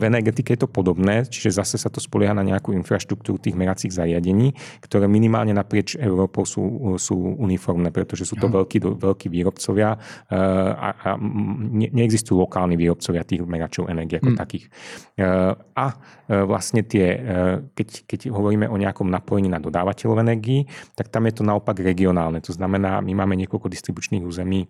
v 0.00 0.02
energetike 0.02 0.56
je 0.56 0.60
to 0.64 0.68
podobné, 0.70 1.28
čiže 1.28 1.60
zase 1.60 1.76
sa 1.76 1.92
to 1.92 2.00
spolieha 2.00 2.32
na 2.32 2.42
nejakú 2.42 2.72
infraštruktúru 2.72 3.36
tých 3.36 3.54
meracích 3.54 3.92
zariadení, 3.92 4.56
ktoré 4.80 5.06
minimálne 5.06 5.52
naprieč 5.52 5.94
Európou 6.00 6.48
sú, 6.48 6.96
sú 6.96 7.14
uniformné, 7.38 7.92
pretože 7.92 8.24
sú 8.24 8.40
to 8.40 8.48
ja. 8.48 8.54
veľkí, 8.56 8.78
veľkí 8.80 9.28
výrobcovia 9.28 10.00
a, 10.32 10.88
a 10.96 11.08
ne, 11.20 11.88
neexistujú 11.92 12.42
lokálni 12.42 12.74
výrobcovia 12.78 13.22
tých 13.22 13.44
meračov 13.44 13.90
energie 13.92 14.18
ako 14.18 14.32
hmm. 14.32 14.40
takých. 14.40 14.64
Eh, 15.12 15.52
a 15.76 15.86
eh, 15.92 16.42
vlastne 16.42 16.80
tie, 16.80 17.06
eh, 17.20 17.56
keď, 17.76 17.88
keď 18.08 18.20
hovoríme 18.32 18.64
o 18.64 18.80
nejakom 18.80 19.06
napojení 19.12 19.52
na 19.52 19.60
dodávateľov 19.60 20.24
energii, 20.24 20.64
tak 20.96 21.12
tam 21.12 21.28
je 21.28 21.36
to 21.36 21.44
naopak 21.44 21.76
regionálne. 21.76 22.40
To 22.40 22.52
znamená, 22.56 23.04
my 23.04 23.12
máme 23.12 23.36
niekoľko 23.44 23.68
distribučných 23.68 24.24
území 24.24 24.66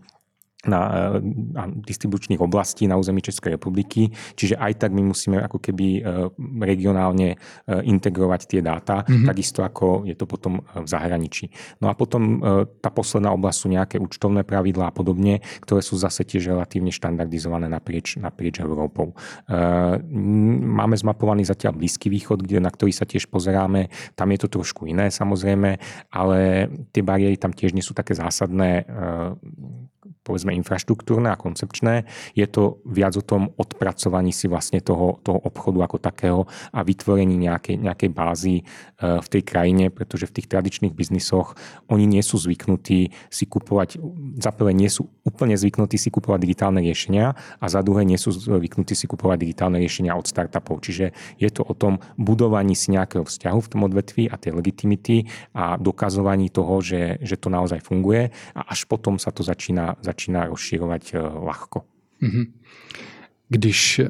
na, 0.67 1.19
na 1.53 1.67
distribučných 1.67 2.39
oblastí 2.39 2.87
na 2.87 2.95
území 2.95 3.19
Českej 3.19 3.59
republiky, 3.59 4.15
čiže 4.39 4.55
aj 4.59 4.87
tak 4.87 4.91
my 4.95 5.11
musíme 5.11 5.43
ako 5.43 5.59
keby 5.59 6.03
regionálne 6.63 7.35
integrovať 7.67 8.41
tie 8.47 8.61
dáta, 8.63 9.03
mm-hmm. 9.03 9.27
takisto 9.27 9.67
ako 9.67 10.07
je 10.07 10.15
to 10.15 10.27
potom 10.27 10.63
v 10.63 10.87
zahraničí. 10.87 11.51
No 11.83 11.91
a 11.91 11.99
potom 11.99 12.39
tá 12.79 12.91
posledná 12.95 13.35
oblasť 13.35 13.59
sú 13.59 13.69
nejaké 13.75 13.97
účtovné 13.99 14.47
pravidlá 14.47 14.91
a 14.91 14.95
podobne, 14.95 15.43
ktoré 15.67 15.83
sú 15.83 15.99
zase 15.99 16.23
tiež 16.23 16.55
relatívne 16.55 16.95
štandardizované 16.95 17.67
naprieč, 17.67 18.19
naprieč 18.23 18.63
Európou. 18.63 19.19
Máme 20.63 20.95
zmapovaný 20.95 21.43
zatiaľ 21.43 21.75
Blízky 21.79 22.07
východ, 22.07 22.43
kde, 22.47 22.63
na 22.63 22.71
ktorý 22.71 22.95
sa 22.95 23.03
tiež 23.03 23.27
pozeráme. 23.27 23.91
Tam 24.15 24.31
je 24.31 24.39
to 24.47 24.49
trošku 24.63 24.87
iné 24.87 25.11
samozrejme, 25.11 25.79
ale 26.15 26.39
tie 26.95 27.03
bariéry 27.03 27.35
tam 27.35 27.51
tiež 27.51 27.75
nie 27.75 27.83
sú 27.83 27.95
také 27.95 28.15
zásadné 28.15 28.87
povedzme 30.23 30.55
infraštruktúrne 30.55 31.31
a 31.31 31.39
koncepčné, 31.39 32.07
je 32.35 32.47
to 32.47 32.83
viac 32.87 33.15
o 33.19 33.23
tom 33.23 33.55
odpracovaní 33.59 34.35
si 34.35 34.51
vlastne 34.51 34.83
toho, 34.83 35.23
toho 35.23 35.39
obchodu 35.39 35.87
ako 35.87 35.97
takého 35.99 36.41
a 36.75 36.83
vytvorení 36.83 37.39
nejakej, 37.39 37.79
nejakej 37.79 38.11
bázy 38.11 38.55
e, 38.61 38.63
v 38.99 39.27
tej 39.31 39.43
krajine, 39.43 39.85
pretože 39.91 40.27
v 40.27 40.43
tých 40.43 40.51
tradičných 40.51 40.95
biznisoch 40.95 41.55
oni 41.87 42.07
nie 42.07 42.23
sú 42.23 42.39
zvyknutí 42.39 43.15
si 43.31 43.45
kupovať, 43.47 44.03
za 44.39 44.51
prvé 44.51 44.75
nie 44.75 44.91
sú 44.91 45.07
úplne 45.23 45.55
zvyknutí 45.55 45.99
si 45.99 46.11
kupovať 46.11 46.39
digitálne 46.43 46.83
riešenia 46.83 47.35
a 47.63 47.67
za 47.71 47.83
druhé 47.83 48.03
nie 48.03 48.19
sú 48.19 48.35
zvyknutí 48.35 48.95
si 48.99 49.07
kupovať 49.07 49.39
digitálne 49.39 49.79
riešenia 49.79 50.19
od 50.19 50.27
startupov. 50.27 50.83
Čiže 50.83 51.15
je 51.39 51.51
to 51.51 51.63
o 51.63 51.75
tom 51.79 52.03
budovaní 52.19 52.75
si 52.75 52.91
nejakého 52.91 53.23
vzťahu 53.23 53.59
v 53.63 53.71
tom 53.71 53.81
odvetví 53.87 54.27
a 54.27 54.39
tej 54.39 54.59
legitimity 54.59 55.31
a 55.55 55.79
dokazovaní 55.79 56.51
toho, 56.51 56.83
že, 56.83 57.23
že 57.23 57.39
to 57.39 57.49
naozaj 57.51 57.79
funguje 57.83 58.35
a 58.55 58.61
až 58.71 58.87
potom 58.91 59.17
sa 59.17 59.31
to 59.31 59.47
začína, 59.47 59.92
začíná 60.01 60.47
rozširovať 60.47 61.15
eh, 61.15 61.19
ľahko. 61.21 61.83
Mhm. 62.21 62.45
Když 63.49 64.01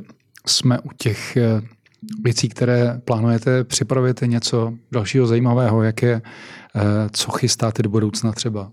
jsme 0.47 0.79
u 0.81 0.89
těch 0.97 1.37
eh, 1.37 1.63
věcí, 2.25 2.49
které 2.49 3.01
plánujete, 3.05 3.65
připravujete 3.65 4.27
něco 4.27 4.75
dalšího 4.93 5.27
zajímavého, 5.27 5.83
jak 5.83 6.03
je, 6.03 6.23
eh, 6.23 6.81
co 7.13 7.31
chystáte 7.31 7.83
do 7.83 7.89
budoucna 7.91 8.33
třeba? 8.33 8.73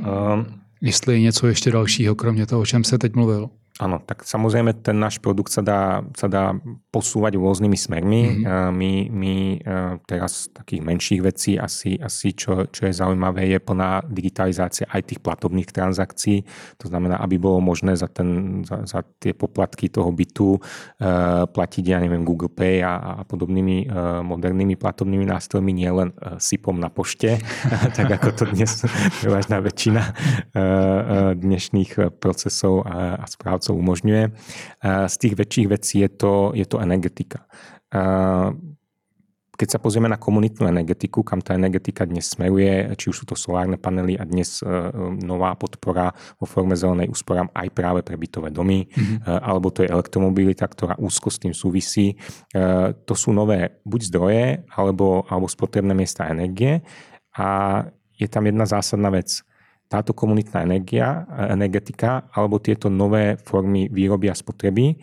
Um, 0.00 0.62
Jestli 0.84 1.14
je 1.14 1.20
něco 1.20 1.46
ještě 1.46 1.70
dalšího, 1.70 2.14
kromě 2.14 2.46
toho, 2.46 2.62
o 2.62 2.66
čem 2.66 2.84
se 2.84 2.98
teď 2.98 3.14
mluvil? 3.14 3.50
Áno, 3.82 3.98
tak 3.98 4.22
samozrejme 4.22 4.78
ten 4.78 4.94
náš 4.94 5.18
produkt 5.18 5.50
sa 5.50 5.58
dá, 5.58 6.06
sa 6.14 6.30
dá 6.30 6.54
posúvať 6.94 7.34
rôznymi 7.34 7.74
smermi. 7.74 8.22
Mm-hmm. 8.22 8.70
My, 8.70 8.92
my 9.10 9.34
teraz 10.06 10.46
takých 10.54 10.86
menších 10.86 11.20
vecí 11.26 11.58
asi, 11.58 11.98
asi 11.98 12.30
čo, 12.30 12.70
čo 12.70 12.86
je 12.86 12.94
zaujímavé, 12.94 13.50
je 13.50 13.58
plná 13.58 14.06
digitalizácia 14.06 14.86
aj 14.86 15.02
tých 15.10 15.18
platobných 15.18 15.66
transakcií. 15.74 16.46
To 16.78 16.86
znamená, 16.86 17.18
aby 17.26 17.42
bolo 17.42 17.58
možné 17.58 17.98
za, 17.98 18.06
ten, 18.06 18.62
za, 18.62 18.86
za 18.86 19.02
tie 19.18 19.34
poplatky 19.34 19.90
toho 19.90 20.14
bytu 20.14 20.62
uh, 20.62 21.42
platiť, 21.50 21.82
ja 21.82 21.98
neviem, 21.98 22.22
Google 22.22 22.54
Pay 22.54 22.86
a, 22.86 23.18
a 23.18 23.22
podobnými 23.26 23.90
modernými 24.22 24.78
platobnými 24.78 25.26
nástrojmi, 25.26 25.72
nielen 25.74 26.14
SIPom 26.38 26.78
na 26.78 26.86
pošte, 26.92 27.42
tak 27.98 28.06
ako 28.20 28.28
to 28.30 28.44
dnes 28.46 28.86
prevažná 29.24 29.58
väčšina 29.58 30.02
dnešných 31.34 32.20
procesov 32.22 32.86
a, 32.86 33.18
a 33.18 33.24
správ 33.26 33.64
správcov 33.72 33.80
umožňuje. 33.80 34.24
Z 35.08 35.14
tých 35.16 35.34
väčších 35.34 35.68
vecí 35.68 35.96
je 36.04 36.10
to, 36.12 36.52
je 36.52 36.66
to 36.68 36.76
energetika. 36.80 37.48
Keď 39.52 39.68
sa 39.68 39.78
pozrieme 39.78 40.08
na 40.08 40.18
komunitnú 40.18 40.66
energetiku, 40.66 41.22
kam 41.22 41.38
tá 41.38 41.54
energetika 41.54 42.02
dnes 42.08 42.34
smeruje, 42.34 42.88
či 42.98 43.12
už 43.12 43.22
sú 43.22 43.24
to 43.28 43.36
solárne 43.38 43.78
panely 43.78 44.18
a 44.18 44.24
dnes 44.26 44.58
e, 44.58 44.66
nová 45.22 45.54
podpora 45.54 46.10
vo 46.40 46.48
forme 46.48 46.74
zelenej 46.74 47.12
úsporám 47.12 47.46
aj 47.52 47.68
práve 47.70 48.00
pre 48.02 48.16
bytové 48.16 48.50
domy, 48.50 48.88
mm-hmm. 48.90 49.22
alebo 49.28 49.70
to 49.70 49.86
je 49.86 49.92
elektromobilita, 49.92 50.66
ktorá 50.66 50.98
úzko 50.98 51.30
s 51.30 51.38
tým 51.38 51.54
súvisí. 51.54 52.16
E, 52.50 52.66
to 53.06 53.14
sú 53.14 53.30
nové 53.30 53.78
buď 53.86 54.00
zdroje, 54.10 54.44
alebo, 54.72 55.28
alebo 55.30 55.46
spotrebné 55.46 55.94
miesta 55.94 56.26
energie 56.32 56.82
a 57.36 57.86
je 58.18 58.26
tam 58.26 58.48
jedna 58.48 58.66
zásadná 58.66 59.14
vec 59.14 59.46
táto 59.92 60.16
komunitná 60.16 60.64
energia, 60.64 61.28
energetika 61.52 62.24
alebo 62.32 62.56
tieto 62.56 62.88
nové 62.88 63.36
formy 63.36 63.92
výroby 63.92 64.32
a 64.32 64.34
spotreby 64.34 64.96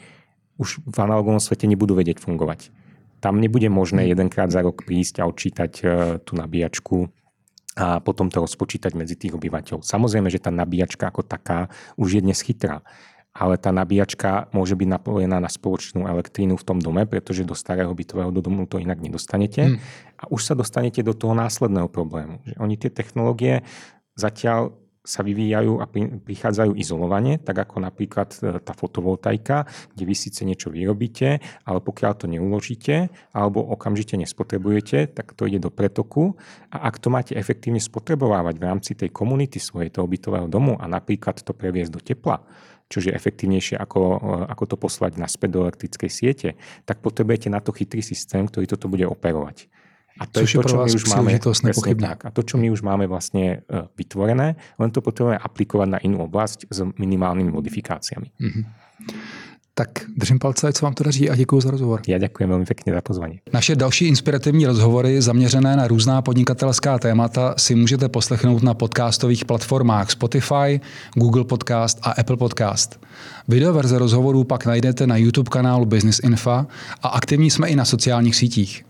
už 0.57 0.81
v 0.81 0.97
analogom 0.97 1.37
svete 1.37 1.69
nebudú 1.69 1.93
vedieť 1.93 2.17
fungovať. 2.17 2.73
Tam 3.21 3.37
nebude 3.37 3.69
možné 3.69 4.09
jedenkrát 4.09 4.49
za 4.49 4.65
rok 4.65 4.81
prísť 4.81 5.21
a 5.21 5.27
odčítať 5.29 5.71
e, 5.79 5.83
tú 6.25 6.33
nabíjačku 6.33 7.05
a 7.77 8.01
potom 8.01 8.27
to 8.27 8.41
rozpočítať 8.43 8.91
medzi 8.97 9.15
tých 9.15 9.37
obyvateľov. 9.37 9.85
Samozrejme, 9.85 10.27
že 10.33 10.41
tá 10.41 10.49
nabíjačka 10.51 11.07
ako 11.13 11.21
taká 11.23 11.69
už 11.95 12.19
je 12.19 12.21
dnes 12.25 12.39
chytrá 12.41 12.81
ale 13.39 13.55
tá 13.55 13.69
nabíjačka 13.69 14.49
môže 14.51 14.73
byť 14.73 14.87
napojená 14.89 15.37
na 15.37 15.47
spoločnú 15.47 16.09
elektrínu 16.09 16.57
v 16.57 16.65
tom 16.65 16.81
dome, 16.81 17.05
pretože 17.05 17.45
do 17.45 17.53
starého 17.53 17.93
bytového 17.93 18.33
domu 18.33 18.65
to 18.65 18.81
inak 18.81 18.99
nedostanete. 18.99 19.61
Hmm. 19.63 19.77
A 20.17 20.27
už 20.33 20.43
sa 20.43 20.53
dostanete 20.59 21.05
do 21.05 21.13
toho 21.13 21.37
následného 21.37 21.87
problému. 21.87 22.41
Že 22.43 22.55
oni 22.59 22.75
tie 22.75 22.91
technológie 22.91 23.63
zatiaľ 24.19 24.75
sa 25.09 25.25
vyvíjajú 25.25 25.81
a 25.81 25.89
prichádzajú 26.21 26.77
izolovane, 26.77 27.41
tak 27.41 27.65
ako 27.65 27.81
napríklad 27.81 28.29
e, 28.45 28.61
tá 28.61 28.77
fotovoltaika, 28.77 29.65
kde 29.95 30.03
vy 30.05 30.15
síce 30.15 30.45
niečo 30.45 30.69
vyrobíte, 30.69 31.41
ale 31.65 31.79
pokiaľ 31.81 32.11
to 32.19 32.25
neuložíte 32.29 33.09
alebo 33.33 33.63
okamžite 33.63 34.19
nespotrebujete, 34.19 35.09
tak 35.09 35.33
to 35.33 35.49
ide 35.49 35.63
do 35.63 35.73
pretoku 35.73 36.37
a 36.69 36.91
ak 36.91 37.01
to 37.01 37.09
máte 37.09 37.33
efektívne 37.33 37.81
spotrebovávať 37.81 38.55
v 38.61 38.67
rámci 38.67 38.91
tej 38.93 39.09
komunity 39.09 39.57
svojej 39.57 39.89
toho 39.89 40.05
bytového 40.05 40.45
domu 40.45 40.77
a 40.77 40.85
napríklad 40.85 41.41
to 41.41 41.57
previesť 41.57 41.91
do 41.95 42.01
tepla, 42.03 42.43
čo 42.85 43.01
je 43.01 43.09
efektívnejšie 43.09 43.81
ako, 43.81 44.01
e, 44.19 44.51
ako 44.51 44.63
to 44.69 44.75
poslať 44.77 45.17
naspäť 45.17 45.49
do 45.57 45.59
elektrickej 45.65 46.11
siete, 46.11 46.49
tak 46.85 47.01
potrebujete 47.01 47.49
na 47.49 47.63
to 47.63 47.73
chytrý 47.73 48.05
systém, 48.05 48.45
ktorý 48.45 48.67
toto 48.67 48.85
bude 48.85 49.09
operovať. 49.09 49.71
A 50.19 50.25
to 50.25 50.39
Což 50.39 50.55
je 50.55 50.57
to, 50.59 50.67
čo 50.67 50.77
my 50.83 50.91
už 50.91 51.05
máme, 51.05 51.29
tak, 51.95 52.25
a 52.25 52.29
to, 52.31 52.41
čo 52.43 52.55
my 52.57 52.67
už 52.71 52.81
máme 52.81 53.07
vlastne 53.07 53.63
e, 53.63 53.87
vytvorené, 53.95 54.59
len 54.75 54.89
to 54.91 54.99
potrebujeme 54.99 55.39
aplikovať 55.39 55.87
na 55.87 55.99
inú 56.03 56.27
oblasť 56.27 56.67
s 56.67 56.83
minimálnymi 56.99 57.51
modifikáciami. 57.51 58.27
Mm-hmm. 58.35 58.63
Tak 59.79 59.89
držím 60.17 60.39
palce, 60.39 60.73
co 60.73 60.85
vám 60.85 60.93
to 60.93 61.03
daří 61.03 61.29
a 61.29 61.35
děkuji 61.35 61.61
za 61.61 61.71
rozhovor. 61.71 62.01
Já 62.07 62.17
děkuji 62.17 62.47
velmi 62.47 62.65
pěkně 62.65 62.93
za 62.93 63.01
pozvání. 63.01 63.39
Naše 63.53 63.75
další 63.75 64.07
inspirativní 64.07 64.65
rozhovory 64.65 65.21
zaměřené 65.21 65.75
na 65.75 65.87
různá 65.87 66.21
podnikatelská 66.21 66.99
témata 66.99 67.53
si 67.57 67.75
můžete 67.75 68.09
poslechnout 68.09 68.63
na 68.63 68.73
podcastových 68.73 69.45
platformách 69.45 70.11
Spotify, 70.11 70.81
Google 71.15 71.43
Podcast 71.43 71.99
a 72.01 72.11
Apple 72.11 72.37
Podcast. 72.37 72.99
Videoverze 73.47 73.99
rozhovorů 73.99 74.43
pak 74.43 74.65
najdete 74.65 75.07
na 75.07 75.17
YouTube 75.17 75.49
kanálu 75.49 75.85
Business 75.85 76.19
Info 76.23 76.65
a 77.01 77.07
aktivní 77.07 77.49
jsme 77.51 77.67
i 77.67 77.75
na 77.75 77.85
sociálních 77.85 78.35
sítích. 78.35 78.85